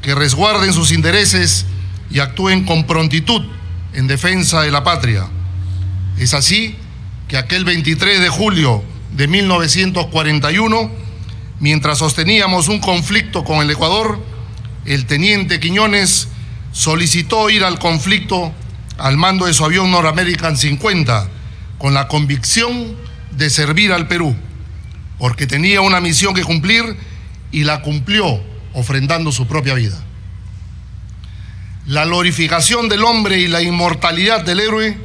que 0.00 0.14
resguarden 0.14 0.72
sus 0.72 0.92
intereses 0.92 1.66
y 2.10 2.20
actúen 2.20 2.64
con 2.64 2.86
prontitud 2.86 3.42
en 3.92 4.06
defensa 4.06 4.62
de 4.62 4.70
la 4.70 4.84
patria. 4.84 5.26
Es 6.18 6.34
así 6.34 6.76
que 7.28 7.36
aquel 7.36 7.64
23 7.64 8.20
de 8.20 8.28
julio 8.28 8.82
de 9.16 9.28
1941, 9.28 10.90
mientras 11.60 11.98
sosteníamos 11.98 12.68
un 12.68 12.80
conflicto 12.80 13.44
con 13.44 13.58
el 13.58 13.70
Ecuador, 13.70 14.20
el 14.84 15.06
teniente 15.06 15.60
Quiñones 15.60 16.28
solicitó 16.72 17.50
ir 17.50 17.64
al 17.64 17.78
conflicto 17.78 18.52
al 18.98 19.16
mando 19.16 19.46
de 19.46 19.54
su 19.54 19.64
avión 19.64 19.94
American 19.94 20.56
50 20.56 21.28
con 21.78 21.94
la 21.94 22.08
convicción 22.08 22.96
de 23.32 23.50
servir 23.50 23.92
al 23.92 24.08
Perú, 24.08 24.36
porque 25.22 25.46
tenía 25.46 25.80
una 25.82 26.00
misión 26.00 26.34
que 26.34 26.42
cumplir 26.42 26.96
y 27.52 27.62
la 27.62 27.82
cumplió 27.82 28.42
ofrendando 28.72 29.30
su 29.30 29.46
propia 29.46 29.74
vida. 29.74 29.96
La 31.86 32.06
glorificación 32.06 32.88
del 32.88 33.04
hombre 33.04 33.38
y 33.38 33.46
la 33.46 33.62
inmortalidad 33.62 34.44
del 34.44 34.58
héroe 34.58 34.98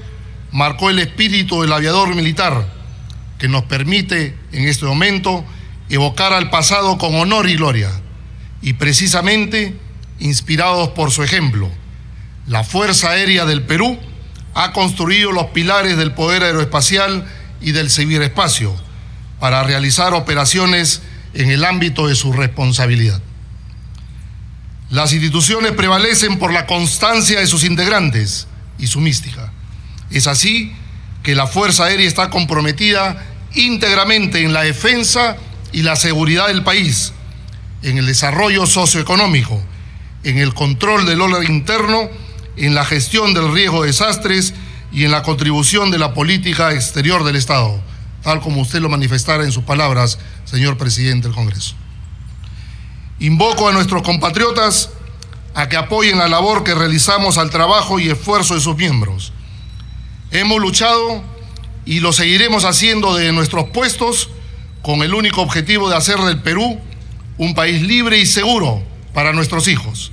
marcó 0.52 0.90
el 0.90 0.98
espíritu 0.98 1.62
del 1.62 1.72
aviador 1.72 2.16
militar, 2.16 2.68
que 3.38 3.48
nos 3.48 3.66
permite 3.66 4.36
en 4.54 4.68
este 4.68 4.88
momento 4.88 5.46
evocar 5.88 6.34
al 6.34 6.50
pasado 6.50 6.98
con 6.98 7.14
honor 7.14 7.48
y 7.48 7.56
gloria, 7.56 7.92
y 8.64 8.74
precisamente 8.74 9.78
inspirados 10.18 10.90
por 10.90 11.12
su 11.12 11.22
ejemplo. 11.22 11.70
La 12.48 12.64
Fuerza 12.64 13.12
Aérea 13.12 13.46
del 13.46 13.62
Perú 13.62 14.00
ha 14.56 14.74
construido 14.74 15.32
los 15.32 15.46
pilares 15.52 15.96
del 15.96 16.16
poder 16.16 16.42
aeroespacial 16.42 17.24
y 17.62 17.72
del 17.72 17.92
ciberespacio 17.92 18.87
para 19.40 19.64
realizar 19.64 20.14
operaciones 20.14 21.02
en 21.34 21.52
el 21.52 21.66
ámbito 21.66 22.08
de 22.08 22.16
su 22.16 22.34
responsabilidad. 22.34 23.22
Las 24.90 25.12
instituciones 25.14 25.74
prevalecen 25.74 26.40
por 26.40 26.54
la 26.54 26.66
constancia 26.66 27.40
de 27.40 27.48
sus 27.48 27.64
integrantes 27.64 28.48
y 28.80 28.88
su 28.88 29.02
mística. 29.02 29.52
Es 30.10 30.28
así 30.28 30.74
que 31.24 31.36
la 31.36 31.48
Fuerza 31.48 31.86
Aérea 31.86 32.08
está 32.08 32.30
comprometida 32.30 33.26
íntegramente 33.54 34.44
en 34.44 34.54
la 34.54 34.64
defensa 34.64 35.36
y 35.74 35.82
la 35.82 35.96
seguridad 35.96 36.48
del 36.48 36.64
país, 36.64 37.14
en 37.84 37.98
el 37.98 38.06
desarrollo 38.06 38.66
socioeconómico, 38.66 39.62
en 40.24 40.38
el 40.38 40.54
control 40.54 41.06
del 41.06 41.22
orden 41.22 41.52
interno, 41.52 42.10
en 42.56 42.74
la 42.74 42.86
gestión 42.86 43.34
del 43.34 43.52
riesgo 43.52 43.82
de 43.82 43.88
desastres 43.88 44.54
y 44.92 45.04
en 45.04 45.12
la 45.12 45.22
contribución 45.22 45.92
de 45.92 46.00
la 46.00 46.14
política 46.14 46.74
exterior 46.74 47.24
del 47.24 47.36
Estado, 47.36 47.82
tal 48.24 48.42
como 48.42 48.62
usted 48.62 48.80
lo 48.80 48.90
manifestara 48.90 49.44
en 49.44 49.52
sus 49.52 49.64
palabras, 49.64 50.20
señor 50.46 50.78
presidente 50.78 51.28
del 51.28 51.36
Congreso. 51.36 51.76
Invoco 53.20 53.68
a 53.68 53.72
nuestros 53.72 54.04
compatriotas 54.04 54.90
a 55.56 55.70
que 55.70 55.78
apoyen 55.78 56.18
la 56.18 56.28
labor 56.28 56.64
que 56.64 56.76
realizamos 56.76 57.38
al 57.38 57.50
trabajo 57.50 58.00
y 58.00 58.10
esfuerzo 58.10 58.54
de 58.54 58.62
sus 58.62 58.76
miembros. 58.76 59.34
Hemos 60.30 60.62
luchado 60.62 61.24
y 61.86 62.00
lo 62.00 62.14
seguiremos 62.14 62.66
haciendo 62.66 63.16
de 63.16 63.32
nuestros 63.32 63.70
puestos 63.70 64.30
con 64.82 65.02
el 65.02 65.14
único 65.14 65.42
objetivo 65.42 65.90
de 65.90 65.96
hacer 65.96 66.20
del 66.20 66.42
Perú 66.42 66.80
un 67.38 67.56
país 67.56 67.82
libre 67.82 68.20
y 68.20 68.26
seguro 68.26 68.84
para 69.14 69.34
nuestros 69.34 69.68
hijos. 69.68 70.12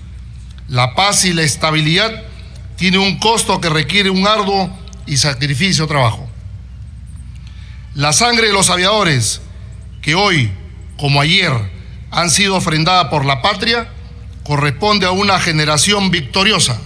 La 0.68 0.94
paz 0.94 1.24
y 1.24 1.32
la 1.32 1.42
estabilidad 1.42 2.22
tiene 2.76 2.98
un 2.98 3.18
costo 3.18 3.60
que 3.60 3.68
requiere 3.68 4.08
un 4.10 4.26
arduo 4.26 4.70
y 5.06 5.16
sacrificio 5.16 5.86
trabajo. 5.86 6.28
La 7.94 8.12
sangre 8.12 8.48
de 8.48 8.52
los 8.52 8.70
aviadores 8.70 9.40
que 10.02 10.16
hoy, 10.16 10.50
como 10.98 11.20
ayer, 11.20 11.52
han 12.10 12.28
sido 12.28 12.56
ofrendada 12.56 13.08
por 13.08 13.24
la 13.24 13.40
patria, 13.40 13.88
corresponde 14.42 15.06
a 15.06 15.12
una 15.12 15.38
generación 15.38 16.10
victoriosa. 16.10 16.76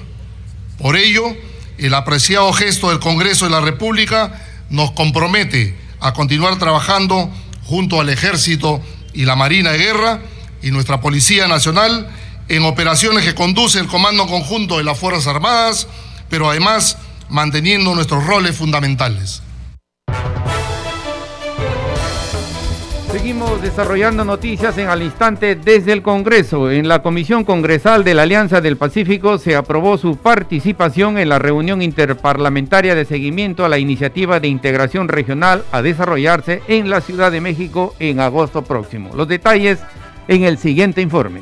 Por 0.78 0.96
ello, 0.96 1.34
el 1.78 1.94
apreciado 1.94 2.52
gesto 2.52 2.90
del 2.90 3.00
Congreso 3.00 3.46
de 3.46 3.52
la 3.52 3.62
República 3.62 4.38
nos 4.68 4.90
compromete 4.90 5.74
a 5.98 6.12
continuar 6.12 6.58
trabajando 6.58 7.30
junto 7.64 8.02
al 8.02 8.10
Ejército 8.10 8.82
y 9.14 9.24
la 9.24 9.34
Marina 9.34 9.72
de 9.72 9.78
Guerra 9.78 10.20
y 10.62 10.72
nuestra 10.72 11.00
Policía 11.00 11.48
Nacional 11.48 12.06
en 12.48 12.64
operaciones 12.64 13.24
que 13.24 13.34
conduce 13.34 13.78
el 13.78 13.86
Comando 13.86 14.26
Conjunto 14.26 14.76
de 14.76 14.84
las 14.84 14.98
Fuerzas 14.98 15.26
Armadas, 15.26 15.88
pero 16.28 16.50
además 16.50 16.98
manteniendo 17.30 17.94
nuestros 17.94 18.26
roles 18.26 18.54
fundamentales. 18.54 19.42
Seguimos 23.10 23.62
desarrollando 23.62 24.22
noticias 24.22 24.76
en 24.76 24.88
al 24.88 25.02
instante 25.02 25.56
desde 25.56 25.94
el 25.94 26.02
Congreso. 26.02 26.70
En 26.70 26.88
la 26.88 27.00
Comisión 27.02 27.42
Congresal 27.42 28.04
de 28.04 28.12
la 28.12 28.22
Alianza 28.22 28.60
del 28.60 28.76
Pacífico 28.76 29.38
se 29.38 29.56
aprobó 29.56 29.96
su 29.96 30.18
participación 30.18 31.16
en 31.16 31.30
la 31.30 31.38
reunión 31.38 31.80
interparlamentaria 31.80 32.94
de 32.94 33.06
seguimiento 33.06 33.64
a 33.64 33.70
la 33.70 33.78
iniciativa 33.78 34.40
de 34.40 34.48
integración 34.48 35.08
regional 35.08 35.64
a 35.72 35.80
desarrollarse 35.80 36.60
en 36.68 36.90
la 36.90 37.00
Ciudad 37.00 37.32
de 37.32 37.40
México 37.40 37.94
en 37.98 38.20
agosto 38.20 38.62
próximo. 38.62 39.10
Los 39.14 39.26
detalles 39.26 39.78
en 40.28 40.44
el 40.44 40.58
siguiente 40.58 41.00
informe. 41.00 41.40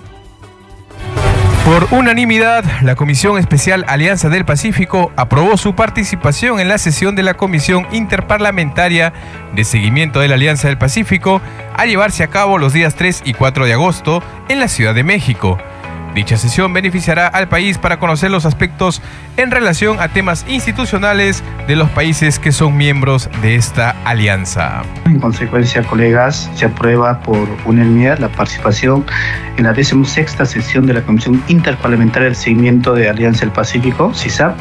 Por 1.67 1.89
unanimidad, 1.91 2.65
la 2.83 2.95
Comisión 2.95 3.39
Especial 3.39 3.85
Alianza 3.89 4.29
del 4.29 4.45
Pacífico 4.45 5.11
aprobó 5.17 5.57
su 5.57 5.75
participación 5.75 6.61
en 6.61 6.69
la 6.69 6.79
sesión 6.79 7.17
de 7.17 7.25
la 7.25 7.35
Comisión 7.35 7.89
Interparlamentaria 7.91 9.13
de 9.53 9.65
Seguimiento 9.65 10.21
de 10.21 10.29
la 10.29 10.37
Alianza 10.37 10.69
del 10.69 10.79
Pacífico 10.79 11.41
a 11.77 11.85
llevarse 11.85 12.23
a 12.23 12.29
cabo 12.29 12.59
los 12.59 12.73
días 12.73 12.95
3 12.95 13.23
y 13.25 13.35
4 13.35 13.67
de 13.67 13.73
agosto 13.73 14.23
en 14.49 14.61
la 14.61 14.69
Ciudad 14.69 14.95
de 14.95 15.03
México. 15.03 15.59
Dicha 16.17 16.39
sesión 16.39 16.73
beneficiará 16.73 17.27
al 17.27 17.47
país 17.47 17.77
para 17.77 17.99
conocer 17.99 18.31
los 18.31 18.47
aspectos 18.47 19.03
en 19.37 19.51
relación 19.51 20.01
a 20.01 20.09
temas 20.09 20.47
institucionales 20.49 21.45
de 21.69 21.77
los 21.77 21.91
países 21.91 22.39
que 22.39 22.53
son 22.53 22.75
miembros 22.75 23.29
de 23.43 23.55
esta 23.55 23.91
alianza. 24.03 24.83
En 25.05 25.21
consecuencia, 25.21 25.83
colegas, 25.83 26.51
se 26.55 26.65
aprueba 26.65 27.21
por 27.21 27.47
unanimidad 27.67 28.17
la 28.19 28.31
participación 28.31 29.05
en 29.59 29.65
la 29.65 29.75
16 29.75 30.37
sesión 30.45 30.87
de 30.87 30.95
la 30.95 31.03
Comisión 31.03 31.45
Interparlamentaria 31.49 32.29
del 32.29 32.37
Seguimiento 32.37 32.95
de 32.95 33.11
Alianza 33.11 33.41
del 33.41 33.53
Pacífico, 33.53 34.15
CISAP, 34.15 34.57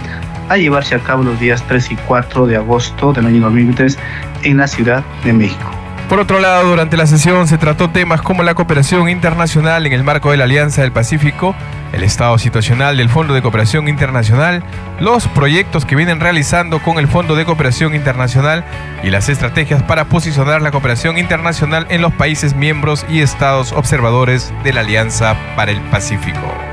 a 0.50 0.58
llevarse 0.58 0.96
a 0.96 1.00
cabo 1.00 1.24
los 1.24 1.40
días 1.40 1.64
3 1.70 1.92
y 1.92 1.96
4 1.96 2.48
de 2.48 2.58
agosto 2.58 3.14
del 3.14 3.28
año 3.28 3.40
2023 3.40 3.98
en 4.44 4.58
la 4.58 4.68
Ciudad 4.68 5.06
de 5.24 5.32
México. 5.32 5.85
Por 6.10 6.20
otro 6.20 6.40
lado, 6.40 6.70
durante 6.70 6.98
la 6.98 7.08
sesión 7.08 7.48
se 7.48 7.58
trató 7.58 7.90
temas 7.90 8.22
como 8.22 8.44
la 8.44 8.54
cooperación 8.54 9.10
internacional 9.10 9.88
en 9.88 9.94
el 9.94 10.04
marco 10.04 10.30
de 10.30 10.38
la 10.38 10.44
Alianza 10.44 10.84
del 10.84 10.92
Pacífico, 10.92 11.56
el 11.94 12.04
estado 12.04 12.38
situacional 12.38 12.98
del 12.98 13.10
Fondo 13.10 13.34
de 13.34 13.42
Cooperación 13.42 13.88
Internacional, 13.88 14.64
los 15.00 15.28
proyectos 15.28 15.84
que 15.84 15.96
vienen 15.96 16.20
realizando 16.20 16.80
con 16.80 17.00
el 17.00 17.08
Fondo 17.08 17.36
de 17.36 17.46
Cooperación 17.46 17.96
Internacional 17.96 18.64
y 19.04 19.10
las 19.10 19.30
estrategias 19.30 19.82
para 19.82 20.06
posicionar 20.06 20.62
la 20.62 20.72
cooperación 20.72 21.18
internacional 21.18 21.88
en 21.90 22.04
los 22.04 22.14
países 22.14 22.56
miembros 22.56 23.04
y 23.10 23.22
estados 23.22 23.72
observadores 23.72 24.54
de 24.64 24.74
la 24.74 24.82
Alianza 24.82 25.36
para 25.56 25.72
el 25.72 25.82
Pacífico. 25.90 26.65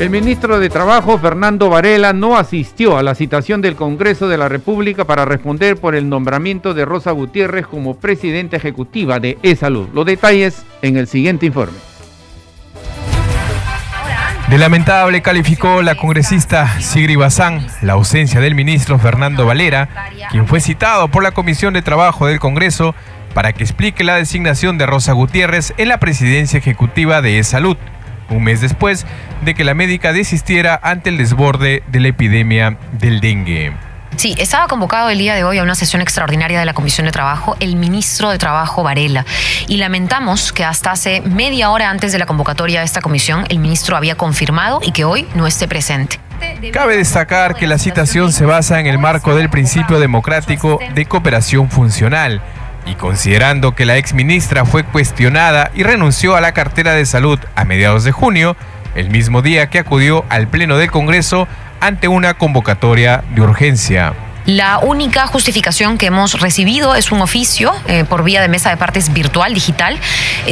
El 0.00 0.10
ministro 0.10 0.58
de 0.58 0.68
Trabajo, 0.70 1.18
Fernando 1.18 1.70
Varela, 1.70 2.12
no 2.12 2.36
asistió 2.36 2.98
a 2.98 3.04
la 3.04 3.14
citación 3.14 3.62
del 3.62 3.76
Congreso 3.76 4.26
de 4.26 4.36
la 4.36 4.48
República 4.48 5.04
para 5.04 5.24
responder 5.24 5.76
por 5.76 5.94
el 5.94 6.08
nombramiento 6.08 6.74
de 6.74 6.84
Rosa 6.84 7.12
Gutiérrez 7.12 7.68
como 7.68 7.94
presidenta 7.94 8.56
ejecutiva 8.56 9.20
de 9.20 9.38
E-Salud. 9.44 9.88
Los 9.94 10.04
detalles 10.04 10.64
en 10.82 10.96
el 10.96 11.06
siguiente 11.06 11.46
informe. 11.46 11.78
De 14.48 14.58
lamentable 14.58 15.22
calificó 15.22 15.80
la 15.80 15.94
congresista 15.94 16.80
Sigri 16.80 17.14
Bazán 17.14 17.64
la 17.80 17.92
ausencia 17.92 18.40
del 18.40 18.56
ministro 18.56 18.98
Fernando 18.98 19.46
Valera, 19.46 19.88
quien 20.30 20.48
fue 20.48 20.60
citado 20.60 21.06
por 21.06 21.22
la 21.22 21.30
Comisión 21.30 21.72
de 21.72 21.82
Trabajo 21.82 22.26
del 22.26 22.40
Congreso 22.40 22.96
para 23.32 23.52
que 23.52 23.62
explique 23.62 24.04
la 24.04 24.16
designación 24.16 24.76
de 24.76 24.86
Rosa 24.86 25.12
Gutiérrez 25.12 25.72
en 25.76 25.88
la 25.88 25.98
presidencia 25.98 26.58
ejecutiva 26.58 27.22
de 27.22 27.38
E-Salud 27.38 27.76
un 28.30 28.44
mes 28.44 28.60
después 28.60 29.06
de 29.44 29.54
que 29.54 29.64
la 29.64 29.74
médica 29.74 30.12
desistiera 30.12 30.78
ante 30.82 31.10
el 31.10 31.18
desborde 31.18 31.82
de 31.88 32.00
la 32.00 32.08
epidemia 32.08 32.76
del 32.92 33.20
dengue. 33.20 33.72
Sí, 34.16 34.34
estaba 34.38 34.68
convocado 34.68 35.10
el 35.10 35.18
día 35.18 35.34
de 35.34 35.42
hoy 35.42 35.58
a 35.58 35.62
una 35.62 35.74
sesión 35.74 36.00
extraordinaria 36.00 36.60
de 36.60 36.64
la 36.64 36.72
Comisión 36.72 37.06
de 37.06 37.12
Trabajo 37.12 37.56
el 37.58 37.76
ministro 37.76 38.30
de 38.30 38.38
Trabajo 38.38 38.82
Varela 38.82 39.24
y 39.66 39.78
lamentamos 39.78 40.52
que 40.52 40.64
hasta 40.64 40.92
hace 40.92 41.20
media 41.22 41.70
hora 41.70 41.90
antes 41.90 42.12
de 42.12 42.18
la 42.18 42.26
convocatoria 42.26 42.80
de 42.80 42.86
esta 42.86 43.00
comisión 43.00 43.44
el 43.48 43.58
ministro 43.58 43.96
había 43.96 44.14
confirmado 44.14 44.80
y 44.82 44.92
que 44.92 45.04
hoy 45.04 45.26
no 45.34 45.46
esté 45.46 45.66
presente. 45.66 46.20
Cabe 46.72 46.96
destacar 46.96 47.54
que 47.54 47.66
la 47.66 47.78
citación 47.78 48.32
se 48.32 48.44
basa 48.44 48.80
en 48.80 48.86
el 48.86 48.98
marco 48.98 49.34
del 49.34 49.50
principio 49.50 49.98
democrático 49.98 50.78
de 50.94 51.06
cooperación 51.06 51.70
funcional 51.70 52.40
y 52.86 52.94
considerando 52.94 53.74
que 53.74 53.86
la 53.86 53.96
exministra 53.96 54.64
fue 54.64 54.84
cuestionada 54.84 55.70
y 55.74 55.82
renunció 55.82 56.36
a 56.36 56.40
la 56.40 56.52
cartera 56.52 56.92
de 56.92 57.06
salud 57.06 57.38
a 57.54 57.64
mediados 57.64 58.04
de 58.04 58.12
junio, 58.12 58.56
el 58.94 59.10
mismo 59.10 59.42
día 59.42 59.70
que 59.70 59.78
acudió 59.78 60.24
al 60.28 60.48
Pleno 60.48 60.76
del 60.76 60.90
Congreso 60.90 61.48
ante 61.80 62.08
una 62.08 62.34
convocatoria 62.34 63.24
de 63.34 63.42
urgencia. 63.42 64.14
La 64.46 64.78
única 64.78 65.26
justificación 65.26 65.96
que 65.96 66.04
hemos 66.04 66.38
recibido 66.38 66.94
es 66.94 67.10
un 67.12 67.22
oficio 67.22 67.74
eh, 67.86 68.04
por 68.04 68.24
vía 68.24 68.42
de 68.42 68.48
mesa 68.48 68.68
de 68.68 68.76
partes 68.76 69.10
virtual, 69.10 69.54
digital, 69.54 69.98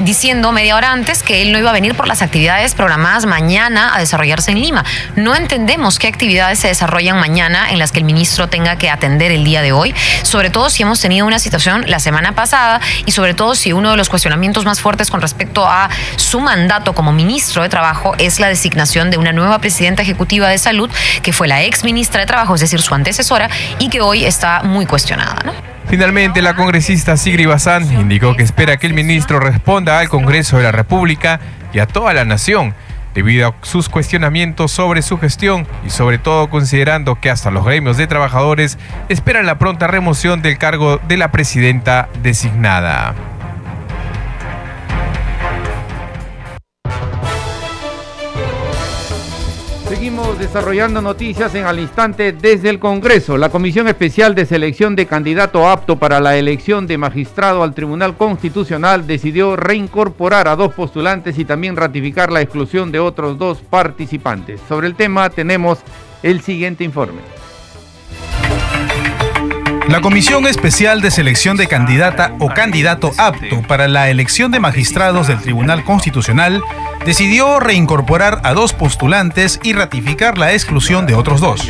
diciendo 0.01 0.51
media 0.51 0.77
hora 0.77 0.93
antes 0.93 1.23
que 1.23 1.43
él 1.43 1.53
no 1.53 1.59
iba 1.59 1.69
a 1.69 1.75
venir 1.75 1.95
por 1.95 2.09
las 2.09 2.23
actividades 2.23 2.75
programadas 2.75 3.27
mañana 3.27 3.95
a 3.95 3.99
desarrollarse 3.99 4.51
en 4.51 4.63
Lima. 4.63 4.83
No 5.15 5.35
entendemos 5.35 5.99
qué 5.99 6.09
actividades 6.09 6.59
se 6.59 6.69
desarrollan 6.69 7.21
mañana 7.21 7.71
en 7.71 7.79
las 7.79 7.93
que 7.93 7.99
el 7.99 8.07
ministro 8.07 8.49
tenga 8.49 8.77
que 8.77 8.89
atender 8.89 9.31
el 9.31 9.45
día 9.45 9.61
de 9.61 9.73
hoy, 9.73 9.95
sobre 10.23 10.49
todo 10.49 10.71
si 10.71 10.85
hemos 10.85 10.99
tenido 10.99 11.27
una 11.27 11.39
situación 11.39 11.85
la 11.87 11.99
semana 11.99 12.33
pasada 12.33 12.81
y 13.05 13.13
sobre 13.13 13.35
todo 13.35 13.55
si 13.55 13.75
uno 13.75 13.91
de 13.91 13.99
los 13.99 14.09
cuestionamientos 14.09 14.65
más 14.65 14.81
fuertes 14.81 15.11
con 15.11 15.21
respecto 15.21 15.67
a 15.69 15.91
su 16.17 16.41
mandato 16.41 16.95
como 16.95 17.13
ministro 17.13 17.63
de 17.63 17.69
Trabajo 17.69 18.15
es 18.17 18.41
la 18.41 18.49
designación 18.49 19.11
de 19.11 19.19
una 19.19 19.35
nueva 19.35 19.59
presidenta 19.59 20.01
ejecutiva 20.01 20.49
de 20.49 20.57
salud, 20.57 20.91
que 21.21 21.35
fue 21.35 21.47
la 21.47 21.63
ex 21.63 21.85
ministra 21.85 22.21
de 22.21 22.27
Trabajo, 22.27 22.55
es 22.55 22.63
decir, 22.63 22.81
su 22.81 22.95
antecesora, 22.95 23.51
y 23.83 23.89
que 23.89 24.01
hoy 24.01 24.25
está 24.25 24.63
muy 24.63 24.87
cuestionada. 24.87 25.53
Finalmente, 25.89 26.41
la 26.41 26.55
congresista 26.55 27.17
Sigri 27.17 27.47
Bazán 27.47 27.93
indicó 27.93 28.37
que 28.37 28.45
espera 28.45 28.77
que 28.77 28.87
el 28.87 28.95
ministro 28.95 29.41
responda 29.41 29.99
al 29.99 30.09
Congreso 30.09 30.57
de 30.57 30.63
la 30.63 30.71
República 30.71 31.41
y 31.73 31.81
a 31.81 31.87
toda 31.87 32.15
la 32.15 32.25
nación 32.25 32.75
debido 33.13 33.49
a 33.49 33.55
sus 33.63 33.89
cuestionamientos 33.89 34.71
sobre 34.71 35.03
su 35.03 35.19
gestión 35.19 35.67
y 35.85 35.91
sobre 35.91 36.19
todo 36.19 36.49
considerando 36.49 37.17
que 37.17 37.29
hasta 37.29 37.51
los 37.51 37.65
gremios 37.65 37.97
de 37.97 38.07
trabajadores 38.07 38.79
esperan 39.09 39.47
la 39.47 39.59
pronta 39.59 39.89
remoción 39.89 40.43
del 40.43 40.59
cargo 40.59 41.01
de 41.09 41.17
la 41.17 41.33
presidenta 41.33 42.09
designada. 42.23 43.15
Desarrollando 50.39 51.01
noticias 51.01 51.55
en 51.55 51.67
al 51.67 51.79
instante 51.79 52.33
desde 52.33 52.69
el 52.69 52.79
Congreso. 52.79 53.37
La 53.37 53.49
Comisión 53.49 53.89
Especial 53.89 54.35
de 54.35 54.45
Selección 54.45 54.95
de 54.97 55.07
Candidato 55.07 55.69
Apto 55.69 55.97
para 55.97 56.21
la 56.21 56.37
elección 56.37 56.87
de 56.87 56.99
magistrado 56.99 57.63
al 57.63 57.75
Tribunal 57.75 58.17
Constitucional 58.17 59.07
decidió 59.07 59.57
reincorporar 59.57 60.49
a 60.49 60.57
dos 60.57 60.75
postulantes 60.75 61.39
y 61.39 61.45
también 61.45 61.77
ratificar 61.77 62.31
la 62.33 62.41
exclusión 62.41 62.93
de 62.93 62.99
otros 62.99 63.39
dos 63.39 63.59
participantes. 63.59 64.61
Sobre 64.69 64.89
el 64.89 64.95
tema 64.95 65.31
tenemos 65.31 65.79
el 66.23 66.41
siguiente 66.41 66.85
informe. 66.85 67.21
La 69.89 70.01
Comisión 70.01 70.47
Especial 70.47 71.01
de 71.01 71.11
Selección 71.11 71.57
de 71.57 71.67
Candidata 71.67 72.35
o 72.39 72.49
Candidato 72.49 73.11
Apto 73.19 73.63
para 73.69 73.89
la 73.89 74.09
elección 74.11 74.51
de 74.51 74.61
magistrados 74.61 75.27
del 75.27 75.41
Tribunal 75.41 75.85
Constitucional 75.85 76.63
decidió 77.05 77.61
reincorporar 77.61 78.41
a 78.45 78.53
dos 78.53 78.73
postulantes 78.73 79.61
y 79.63 79.73
ratificar 79.73 80.39
la 80.39 80.53
exclusión 80.53 81.07
de 81.07 81.15
otros 81.15 81.41
dos. 81.41 81.69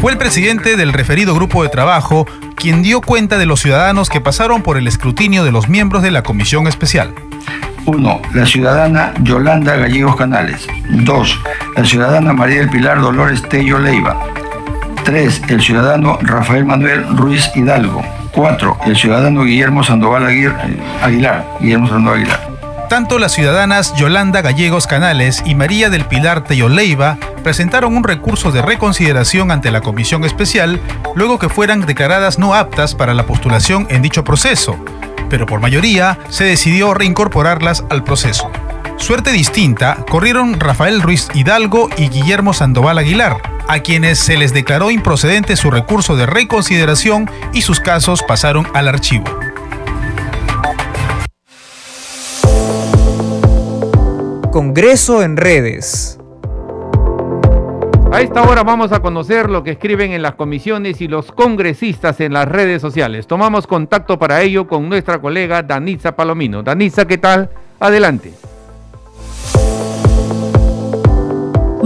Fue 0.00 0.12
el 0.12 0.18
presidente 0.18 0.76
del 0.76 0.92
referido 0.92 1.34
grupo 1.34 1.62
de 1.62 1.68
trabajo 1.68 2.26
quien 2.54 2.82
dio 2.82 3.00
cuenta 3.00 3.38
de 3.38 3.46
los 3.46 3.60
ciudadanos 3.60 4.08
que 4.08 4.20
pasaron 4.20 4.62
por 4.62 4.76
el 4.76 4.86
escrutinio 4.86 5.44
de 5.44 5.52
los 5.52 5.68
miembros 5.68 6.02
de 6.02 6.10
la 6.10 6.22
comisión 6.22 6.66
especial. 6.66 7.14
1. 7.86 8.22
La 8.34 8.44
ciudadana 8.44 9.14
Yolanda 9.22 9.76
Gallegos 9.76 10.16
Canales. 10.16 10.66
2. 10.90 11.40
La 11.76 11.84
ciudadana 11.84 12.32
María 12.32 12.60
del 12.60 12.68
Pilar 12.68 13.00
Dolores 13.00 13.42
Tello 13.48 13.78
Leiva. 13.78 14.18
3. 15.04 15.42
El 15.48 15.62
ciudadano 15.62 16.18
Rafael 16.20 16.66
Manuel 16.66 17.16
Ruiz 17.16 17.50
Hidalgo. 17.54 18.02
4. 18.32 18.78
El 18.86 18.96
ciudadano 18.96 19.44
Guillermo 19.44 19.82
Sandoval. 19.82 20.28
Guillermo 20.28 21.88
Sandoval 21.88 22.18
Aguilar. 22.18 22.47
Tanto 22.88 23.18
las 23.18 23.32
ciudadanas 23.32 23.94
Yolanda 23.96 24.40
Gallegos 24.40 24.86
Canales 24.86 25.42
y 25.44 25.54
María 25.54 25.90
del 25.90 26.06
Pilar 26.06 26.44
Leiva 26.48 27.18
presentaron 27.44 27.94
un 27.94 28.02
recurso 28.02 28.50
de 28.50 28.62
reconsideración 28.62 29.50
ante 29.50 29.70
la 29.70 29.82
comisión 29.82 30.24
especial 30.24 30.80
luego 31.14 31.38
que 31.38 31.50
fueran 31.50 31.84
declaradas 31.84 32.38
no 32.38 32.54
aptas 32.54 32.94
para 32.94 33.12
la 33.12 33.26
postulación 33.26 33.86
en 33.90 34.00
dicho 34.00 34.24
proceso, 34.24 34.82
pero 35.28 35.44
por 35.44 35.60
mayoría 35.60 36.18
se 36.30 36.44
decidió 36.44 36.94
reincorporarlas 36.94 37.84
al 37.90 38.04
proceso. 38.04 38.50
Suerte 38.96 39.32
distinta 39.32 40.04
corrieron 40.08 40.58
Rafael 40.58 41.02
Ruiz 41.02 41.28
Hidalgo 41.34 41.90
y 41.98 42.08
Guillermo 42.08 42.54
Sandoval 42.54 42.96
Aguilar, 42.96 43.36
a 43.68 43.80
quienes 43.80 44.18
se 44.18 44.38
les 44.38 44.54
declaró 44.54 44.90
improcedente 44.90 45.56
su 45.56 45.70
recurso 45.70 46.16
de 46.16 46.24
reconsideración 46.24 47.30
y 47.52 47.60
sus 47.60 47.80
casos 47.80 48.22
pasaron 48.26 48.66
al 48.72 48.88
archivo. 48.88 49.26
Congreso 54.58 55.22
en 55.22 55.36
redes. 55.36 56.18
A 58.10 58.20
esta 58.20 58.42
hora 58.42 58.64
vamos 58.64 58.90
a 58.90 58.98
conocer 58.98 59.48
lo 59.48 59.62
que 59.62 59.70
escriben 59.70 60.10
en 60.10 60.20
las 60.20 60.34
comisiones 60.34 61.00
y 61.00 61.06
los 61.06 61.30
congresistas 61.30 62.20
en 62.20 62.32
las 62.32 62.48
redes 62.48 62.82
sociales. 62.82 63.28
Tomamos 63.28 63.68
contacto 63.68 64.18
para 64.18 64.42
ello 64.42 64.66
con 64.66 64.88
nuestra 64.88 65.20
colega 65.20 65.62
Danitza 65.62 66.16
Palomino. 66.16 66.64
Danitza, 66.64 67.06
¿qué 67.06 67.18
tal? 67.18 67.50
Adelante. 67.78 68.32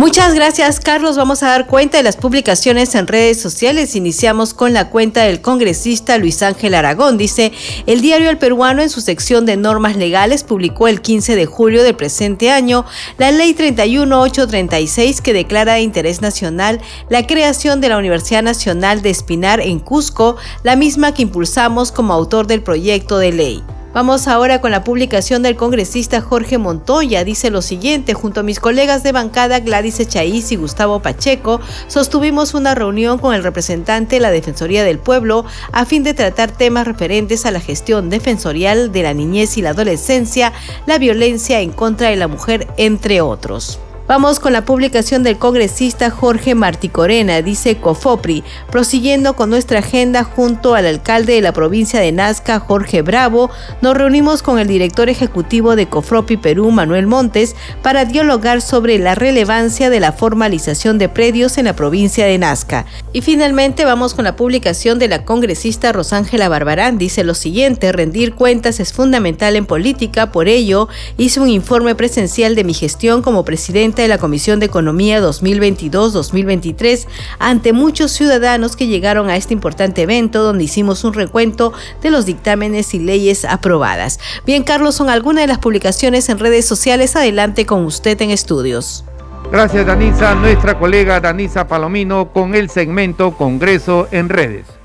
Muchas 0.03 0.35
gracias, 0.35 0.81
Carlos. 0.81 1.17
Vamos 1.17 1.45
a 1.45 1.51
dar 1.51 1.69
cuenta 1.69 1.97
de 1.97 2.03
las 2.03 2.17
publicaciones 2.17 2.97
en 2.97 3.07
redes 3.07 3.41
sociales. 3.41 3.95
Iniciamos 3.95 4.53
con 4.53 4.73
la 4.73 4.91
cuenta 4.91 5.23
del 5.23 5.41
congresista 5.41 6.19
Luis 6.19 6.43
Ángel 6.43 6.75
Aragón. 6.75 7.17
Dice, 7.17 7.53
el 7.87 8.01
diario 8.01 8.29
El 8.29 8.37
Peruano 8.37 8.83
en 8.83 8.91
su 8.91 9.01
sección 9.01 9.47
de 9.47 9.57
normas 9.57 9.95
legales 9.95 10.43
publicó 10.43 10.89
el 10.89 11.03
15 11.03 11.37
de 11.37 11.47
julio 11.47 11.85
del 11.85 11.95
presente 11.95 12.51
año 12.51 12.85
la 13.17 13.31
ley 13.31 13.55
31836 13.55 15.21
que 15.21 15.33
declara 15.33 15.75
de 15.75 15.83
interés 15.83 16.21
nacional 16.21 16.81
la 17.09 17.25
creación 17.25 17.81
de 17.81 17.91
la 17.91 17.99
Universidad 17.99 18.43
Nacional 18.43 19.03
de 19.03 19.11
Espinar 19.11 19.61
en 19.61 19.79
Cusco, 19.79 20.35
la 20.65 20.75
misma 20.75 21.15
que 21.15 21.23
impulsamos 21.23 21.93
como 21.93 22.13
autor 22.13 22.49
del 22.49 22.65
proyecto 22.65 23.19
de 23.19 23.31
ley. 23.31 23.63
Vamos 23.95 24.27
ahora 24.27 24.63
con 24.63 24.71
la 24.71 24.85
publicación 24.85 25.43
del 25.43 25.55
congresista 25.55 26.23
Jorge 26.23 26.57
Montoya. 26.57 27.25
Dice 27.25 27.51
lo 27.51 27.61
siguiente, 27.61 28.15
junto 28.15 28.41
a 28.41 28.43
mis 28.43 28.59
colegas 28.59 29.03
de 29.03 29.13
bancada 29.13 29.61
Gladys 29.61 30.01
Echaíz 30.01 30.51
y 30.51 30.57
Gustavo 30.57 31.01
Pacheco, 31.01 31.61
sostuvimos 31.89 32.55
una 32.55 32.75
reunión 32.75 33.19
con 33.19 33.35
el 33.35 33.43
representante 33.43 34.17
de 34.17 34.21
la 34.21 34.31
Defensoría 34.31 34.83
del 34.83 34.99
Pueblo 34.99 35.45
a 35.73 35.85
fin 35.85 36.05
de 36.05 36.15
tratar 36.15 36.51
temas 36.51 36.87
referentes 36.87 37.45
a 37.45 37.51
la 37.51 37.61
gestión 37.61 38.09
defensorial 38.09 38.93
de 38.93 39.03
la 39.03 39.13
niñez 39.13 39.59
y 39.59 39.63
la 39.63 39.71
adolescencia, 39.71 40.55
la 40.87 40.97
violencia 40.97 41.61
en 41.61 41.71
contra 41.71 42.09
de 42.09 42.17
la 42.17 42.29
mujer, 42.29 42.69
entre 42.79 43.21
otros. 43.21 43.79
Vamos 44.09 44.41
con 44.41 44.53
la 44.53 44.65
publicación 44.65 45.23
del 45.23 45.39
congresista 45.39 46.11
Jorge 46.11 46.57
Martí 46.57 46.89
Corena, 46.89 47.41
dice 47.41 47.77
Cofopri, 47.77 48.43
prosiguiendo 48.69 49.35
con 49.37 49.49
nuestra 49.49 49.79
agenda 49.79 50.25
junto 50.25 50.75
al 50.75 50.87
alcalde 50.87 51.35
de 51.35 51.41
la 51.41 51.53
provincia 51.53 52.01
de 52.01 52.11
Nazca, 52.11 52.59
Jorge 52.59 53.03
Bravo, 53.03 53.49
nos 53.81 53.97
reunimos 53.97 54.43
con 54.43 54.59
el 54.59 54.67
director 54.67 55.09
ejecutivo 55.09 55.77
de 55.77 55.87
Cofropi 55.87 56.37
Perú, 56.37 56.73
Manuel 56.73 57.07
Montes, 57.07 57.55
para 57.81 58.05
dialogar 58.05 58.61
sobre 58.61 58.99
la 58.99 59.15
relevancia 59.15 59.89
de 59.89 60.01
la 60.01 60.11
formalización 60.11 60.99
de 60.99 61.09
predios 61.09 61.57
en 61.57 61.67
la 61.67 61.77
provincia 61.77 62.27
de 62.27 62.39
Nazca. 62.39 62.87
Y 63.13 63.21
finalmente 63.21 63.85
vamos 63.85 64.15
con 64.15 64.25
la 64.25 64.35
publicación 64.35 64.99
de 64.99 65.07
la 65.07 65.25
congresista 65.25 65.93
Rosángela 65.93 66.49
Barbarán, 66.49 66.99
dice 66.99 67.23
lo 67.23 67.35
siguiente, 67.35 67.93
rendir 67.93 68.35
cuentas 68.35 68.81
es 68.81 68.93
fundamental 68.93 69.55
en 69.55 69.65
política, 69.65 70.33
por 70.33 70.49
ello 70.49 70.89
hice 71.19 71.39
un 71.39 71.49
informe 71.49 71.95
presencial 71.95 72.57
de 72.57 72.65
mi 72.65 72.75
gestión 72.75 73.23
como 73.23 73.45
presidente 73.45 73.92
de 74.01 74.09
la 74.09 74.17
Comisión 74.17 74.59
de 74.59 74.67
Economía 74.67 75.21
2022-2023 75.21 77.07
ante 77.39 77.75
muchos 77.75 78.13
ciudadanos 78.13 78.75
que 78.77 78.87
llegaron 78.87 79.29
a 79.29 79.37
este 79.37 79.53
importante 79.53 80.01
evento 80.01 80.43
donde 80.43 80.65
hicimos 80.65 81.05
un 81.05 81.13
recuento 81.13 81.75
de 82.01 82.11
los 82.11 82.25
dictámenes 82.25 82.95
y 82.95 82.99
leyes 82.99 83.45
aprobadas. 83.45 84.19
Bien, 84.47 84.63
Carlos, 84.63 84.95
son 84.95 85.11
algunas 85.11 85.43
de 85.43 85.49
las 85.49 85.59
publicaciones 85.59 86.31
en 86.31 86.39
redes 86.39 86.65
sociales. 86.65 87.15
Adelante 87.17 87.67
con 87.67 87.85
usted 87.85 88.21
en 88.23 88.31
estudios. 88.31 89.05
Gracias, 89.51 89.87
Danisa. 89.87 90.35
Nuestra 90.35 90.79
colega 90.79 91.21
Danisa 91.21 91.69
Palomino 91.69 92.33
con 92.33 92.55
el 92.55 92.71
segmento 92.71 93.33
Congreso 93.37 94.09
en 94.11 94.31
redes. 94.31 94.82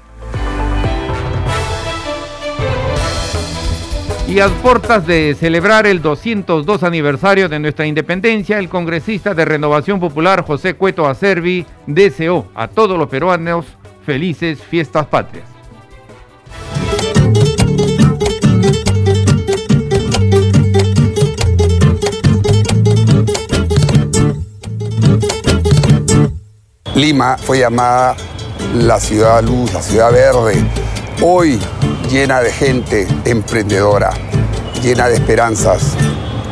Y 4.27 4.41
a 4.41 4.49
portas 4.49 5.07
de 5.07 5.35
celebrar 5.39 5.87
el 5.87 6.01
202 6.01 6.83
aniversario 6.83 7.47
de 7.47 7.59
nuestra 7.59 7.87
independencia, 7.87 8.59
el 8.59 8.67
congresista 8.67 9.33
de 9.33 9.45
Renovación 9.45 10.01
Popular 10.01 10.43
José 10.43 10.73
Cueto 10.73 11.07
Acervi 11.07 11.65
deseó 11.85 12.45
a 12.53 12.67
todos 12.67 12.99
los 12.99 13.07
peruanos 13.07 13.65
felices 14.05 14.59
fiestas 14.61 15.05
patrias. 15.07 15.45
Lima 26.95 27.37
fue 27.37 27.59
llamada 27.59 28.17
la 28.75 28.99
ciudad 28.99 29.41
luz, 29.41 29.71
la 29.73 29.81
ciudad 29.81 30.11
verde, 30.11 30.63
hoy 31.21 31.59
llena 32.09 32.39
de 32.39 32.53
gente 32.53 33.07
emprendedora, 33.25 34.11
llena 34.81 35.07
de 35.07 35.15
esperanzas 35.15 35.93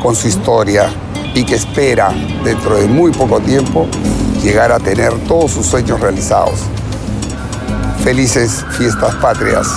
con 0.01 0.15
su 0.15 0.27
historia 0.27 0.89
y 1.33 1.45
que 1.45 1.55
espera 1.55 2.13
dentro 2.43 2.75
de 2.75 2.87
muy 2.87 3.11
poco 3.11 3.39
tiempo 3.39 3.87
llegar 4.43 4.71
a 4.71 4.79
tener 4.79 5.13
todos 5.27 5.51
sus 5.51 5.65
sueños 5.65 5.99
realizados. 5.99 6.59
Felices 8.03 8.65
fiestas 8.77 9.15
patrias, 9.15 9.67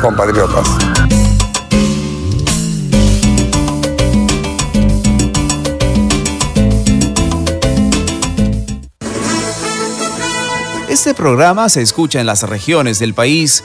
compatriotas. 0.00 0.68
Este 10.88 11.12
programa 11.12 11.68
se 11.68 11.82
escucha 11.82 12.20
en 12.20 12.26
las 12.26 12.44
regiones 12.44 12.98
del 12.98 13.14
país 13.14 13.64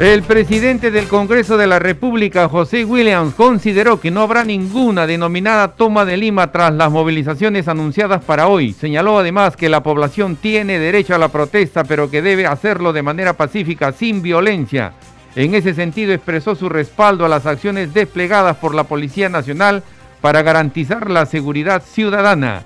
El 0.00 0.24
presidente 0.24 0.90
del 0.90 1.06
Congreso 1.06 1.56
de 1.56 1.68
la 1.68 1.78
República, 1.78 2.48
José 2.48 2.84
Williams, 2.84 3.32
consideró 3.34 4.00
que 4.00 4.10
no 4.10 4.22
habrá 4.22 4.42
ninguna 4.42 5.06
denominada 5.06 5.76
toma 5.76 6.04
de 6.04 6.16
Lima 6.16 6.50
tras 6.50 6.74
las 6.74 6.90
movilizaciones 6.90 7.68
anunciadas 7.68 8.24
para 8.24 8.48
hoy. 8.48 8.72
Señaló 8.72 9.20
además 9.20 9.56
que 9.56 9.68
la 9.68 9.84
población 9.84 10.34
tiene 10.34 10.80
derecho 10.80 11.14
a 11.14 11.18
la 11.18 11.28
protesta, 11.28 11.84
pero 11.84 12.10
que 12.10 12.22
debe 12.22 12.44
hacerlo 12.44 12.92
de 12.92 13.02
manera 13.02 13.34
pacífica, 13.34 13.92
sin 13.92 14.20
violencia. 14.20 14.94
En 15.36 15.54
ese 15.54 15.74
sentido 15.74 16.12
expresó 16.12 16.56
su 16.56 16.68
respaldo 16.68 17.24
a 17.24 17.28
las 17.28 17.46
acciones 17.46 17.94
desplegadas 17.94 18.56
por 18.56 18.74
la 18.74 18.84
Policía 18.84 19.28
Nacional 19.28 19.84
para 20.20 20.42
garantizar 20.42 21.08
la 21.08 21.24
seguridad 21.24 21.84
ciudadana. 21.84 22.64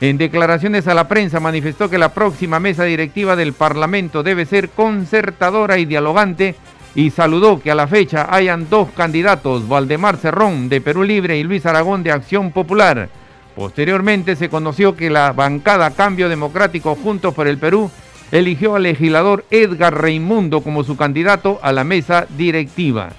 En 0.00 0.16
declaraciones 0.16 0.86
a 0.86 0.94
la 0.94 1.08
prensa 1.08 1.40
manifestó 1.40 1.90
que 1.90 1.98
la 1.98 2.14
próxima 2.14 2.60
mesa 2.60 2.84
directiva 2.84 3.34
del 3.34 3.52
Parlamento 3.52 4.22
debe 4.22 4.46
ser 4.46 4.70
concertadora 4.70 5.78
y 5.78 5.86
dialogante 5.86 6.54
y 6.94 7.10
saludó 7.10 7.60
que 7.60 7.72
a 7.72 7.74
la 7.74 7.88
fecha 7.88 8.28
hayan 8.30 8.70
dos 8.70 8.90
candidatos, 8.96 9.68
Valdemar 9.68 10.16
Cerrón 10.16 10.68
de 10.68 10.80
Perú 10.80 11.02
Libre 11.02 11.36
y 11.36 11.42
Luis 11.42 11.66
Aragón 11.66 12.04
de 12.04 12.12
Acción 12.12 12.52
Popular. 12.52 13.08
Posteriormente 13.56 14.36
se 14.36 14.48
conoció 14.48 14.94
que 14.94 15.10
la 15.10 15.32
bancada 15.32 15.90
Cambio 15.90 16.28
Democrático 16.28 16.94
Juntos 16.94 17.34
por 17.34 17.48
el 17.48 17.58
Perú 17.58 17.90
eligió 18.30 18.76
al 18.76 18.84
legislador 18.84 19.44
Edgar 19.50 20.00
Reimundo 20.00 20.60
como 20.60 20.84
su 20.84 20.96
candidato 20.96 21.58
a 21.60 21.72
la 21.72 21.82
mesa 21.82 22.26
directiva. 22.36 23.10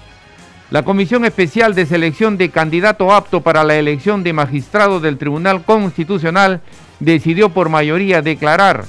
La 0.70 0.84
Comisión 0.84 1.24
Especial 1.24 1.74
de 1.74 1.84
Selección 1.84 2.38
de 2.38 2.50
Candidato 2.50 3.12
Apto 3.12 3.40
para 3.40 3.64
la 3.64 3.74
elección 3.74 4.22
de 4.22 4.32
magistrado 4.32 5.00
del 5.00 5.18
Tribunal 5.18 5.64
Constitucional 5.64 6.60
decidió 7.00 7.48
por 7.48 7.68
mayoría 7.68 8.22
declarar 8.22 8.84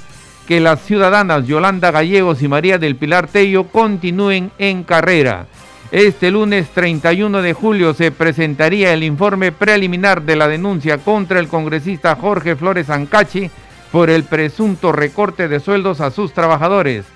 que 0.46 0.60
las 0.60 0.80
ciudadanas 0.82 1.44
Yolanda 1.48 1.90
Gallegos 1.90 2.40
y 2.40 2.46
María 2.46 2.78
del 2.78 2.94
Pilar 2.94 3.26
Tello 3.26 3.64
continúen 3.64 4.52
en 4.58 4.84
carrera. 4.84 5.46
Este 5.90 6.30
lunes 6.30 6.68
31 6.68 7.42
de 7.42 7.52
julio 7.52 7.94
se 7.94 8.12
presentaría 8.12 8.92
el 8.92 9.02
informe 9.02 9.50
preliminar 9.50 10.22
de 10.22 10.36
la 10.36 10.46
denuncia 10.46 10.98
contra 10.98 11.40
el 11.40 11.48
congresista 11.48 12.14
Jorge 12.14 12.54
Flores 12.54 12.90
Ancachi 12.90 13.50
por 13.90 14.08
el 14.08 14.22
presunto 14.22 14.92
recorte 14.92 15.48
de 15.48 15.58
sueldos 15.58 16.00
a 16.00 16.12
sus 16.12 16.32
trabajadores. 16.32 17.06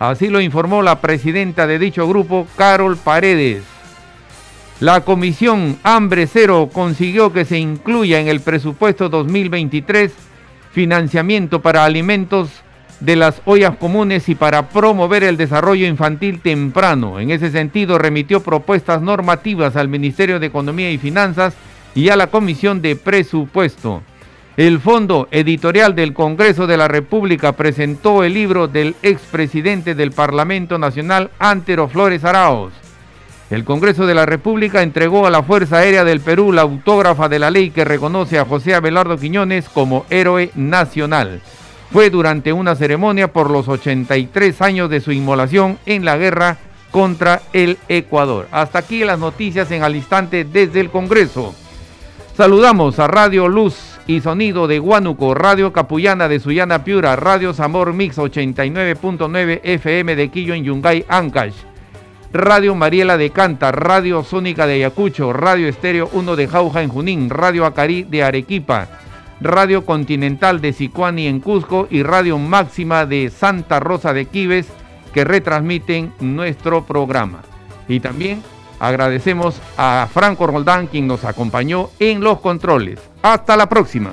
Así 0.00 0.28
lo 0.28 0.40
informó 0.40 0.82
la 0.82 1.00
presidenta 1.00 1.68
de 1.68 1.78
dicho 1.78 2.08
grupo, 2.08 2.48
Carol 2.56 2.96
Paredes. 2.96 3.75
La 4.80 5.00
Comisión 5.00 5.78
Hambre 5.84 6.26
Cero 6.26 6.68
consiguió 6.70 7.32
que 7.32 7.46
se 7.46 7.58
incluya 7.58 8.20
en 8.20 8.28
el 8.28 8.40
presupuesto 8.40 9.08
2023 9.08 10.12
financiamiento 10.70 11.62
para 11.62 11.86
alimentos 11.86 12.50
de 13.00 13.16
las 13.16 13.40
ollas 13.46 13.74
comunes 13.76 14.28
y 14.28 14.34
para 14.34 14.68
promover 14.68 15.24
el 15.24 15.38
desarrollo 15.38 15.86
infantil 15.86 16.40
temprano. 16.40 17.18
En 17.18 17.30
ese 17.30 17.50
sentido, 17.50 17.96
remitió 17.96 18.42
propuestas 18.42 19.00
normativas 19.00 19.76
al 19.76 19.88
Ministerio 19.88 20.38
de 20.38 20.48
Economía 20.48 20.90
y 20.90 20.98
Finanzas 20.98 21.54
y 21.94 22.10
a 22.10 22.16
la 22.16 22.26
Comisión 22.26 22.82
de 22.82 22.96
Presupuesto. 22.96 24.02
El 24.58 24.78
Fondo 24.80 25.26
Editorial 25.30 25.94
del 25.94 26.12
Congreso 26.12 26.66
de 26.66 26.76
la 26.76 26.88
República 26.88 27.52
presentó 27.52 28.24
el 28.24 28.34
libro 28.34 28.68
del 28.68 28.94
expresidente 29.02 29.94
del 29.94 30.12
Parlamento 30.12 30.76
Nacional, 30.76 31.30
Antero 31.38 31.88
Flores 31.88 32.24
Araos. 32.24 32.85
El 33.48 33.64
Congreso 33.64 34.06
de 34.06 34.14
la 34.14 34.26
República 34.26 34.82
entregó 34.82 35.24
a 35.24 35.30
la 35.30 35.44
Fuerza 35.44 35.78
Aérea 35.78 36.02
del 36.02 36.20
Perú 36.20 36.50
la 36.50 36.62
autógrafa 36.62 37.28
de 37.28 37.38
la 37.38 37.52
ley 37.52 37.70
que 37.70 37.84
reconoce 37.84 38.40
a 38.40 38.44
José 38.44 38.74
Abelardo 38.74 39.16
Quiñones 39.16 39.68
como 39.68 40.04
héroe 40.10 40.50
nacional. 40.56 41.40
Fue 41.92 42.10
durante 42.10 42.52
una 42.52 42.74
ceremonia 42.74 43.32
por 43.32 43.50
los 43.50 43.68
83 43.68 44.60
años 44.62 44.90
de 44.90 45.00
su 45.00 45.12
inmolación 45.12 45.78
en 45.86 46.04
la 46.04 46.16
guerra 46.16 46.56
contra 46.90 47.40
el 47.52 47.78
Ecuador. 47.88 48.48
Hasta 48.50 48.80
aquí 48.80 49.04
las 49.04 49.20
noticias 49.20 49.70
en 49.70 49.84
al 49.84 49.94
instante 49.94 50.44
desde 50.44 50.80
el 50.80 50.90
Congreso. 50.90 51.54
Saludamos 52.36 52.98
a 52.98 53.06
Radio 53.06 53.46
Luz 53.46 53.76
y 54.08 54.22
Sonido 54.22 54.66
de 54.66 54.80
Huánuco, 54.80 55.34
Radio 55.34 55.72
Capullana 55.72 56.26
de 56.26 56.40
Sullana 56.40 56.82
Piura, 56.82 57.14
Radio 57.14 57.54
Zamor 57.54 57.92
Mix 57.92 58.18
89.9 58.18 59.60
FM 59.62 60.16
de 60.16 60.28
Quillo 60.30 60.54
en 60.54 60.64
Yungay, 60.64 61.04
Ancash. 61.08 61.54
Radio 62.36 62.74
Mariela 62.74 63.16
de 63.16 63.30
Canta, 63.30 63.72
Radio 63.72 64.22
Sónica 64.22 64.66
de 64.66 64.74
Ayacucho, 64.74 65.32
Radio 65.32 65.68
Estéreo 65.68 66.10
1 66.12 66.36
de 66.36 66.46
Jauja 66.46 66.82
en 66.82 66.90
Junín, 66.90 67.30
Radio 67.30 67.64
Acarí 67.64 68.02
de 68.02 68.22
Arequipa, 68.22 68.88
Radio 69.40 69.86
Continental 69.86 70.60
de 70.60 70.74
Sicuani 70.74 71.28
en 71.28 71.40
Cusco 71.40 71.88
y 71.90 72.02
Radio 72.02 72.38
Máxima 72.38 73.06
de 73.06 73.30
Santa 73.30 73.80
Rosa 73.80 74.12
de 74.12 74.26
Quives 74.26 74.66
que 75.14 75.24
retransmiten 75.24 76.12
nuestro 76.20 76.84
programa. 76.84 77.40
Y 77.88 78.00
también 78.00 78.42
agradecemos 78.80 79.58
a 79.78 80.06
Franco 80.12 80.46
Roldán 80.46 80.88
quien 80.88 81.06
nos 81.06 81.24
acompañó 81.24 81.88
en 81.98 82.20
los 82.20 82.40
controles. 82.40 83.00
Hasta 83.22 83.56
la 83.56 83.66
próxima. 83.66 84.12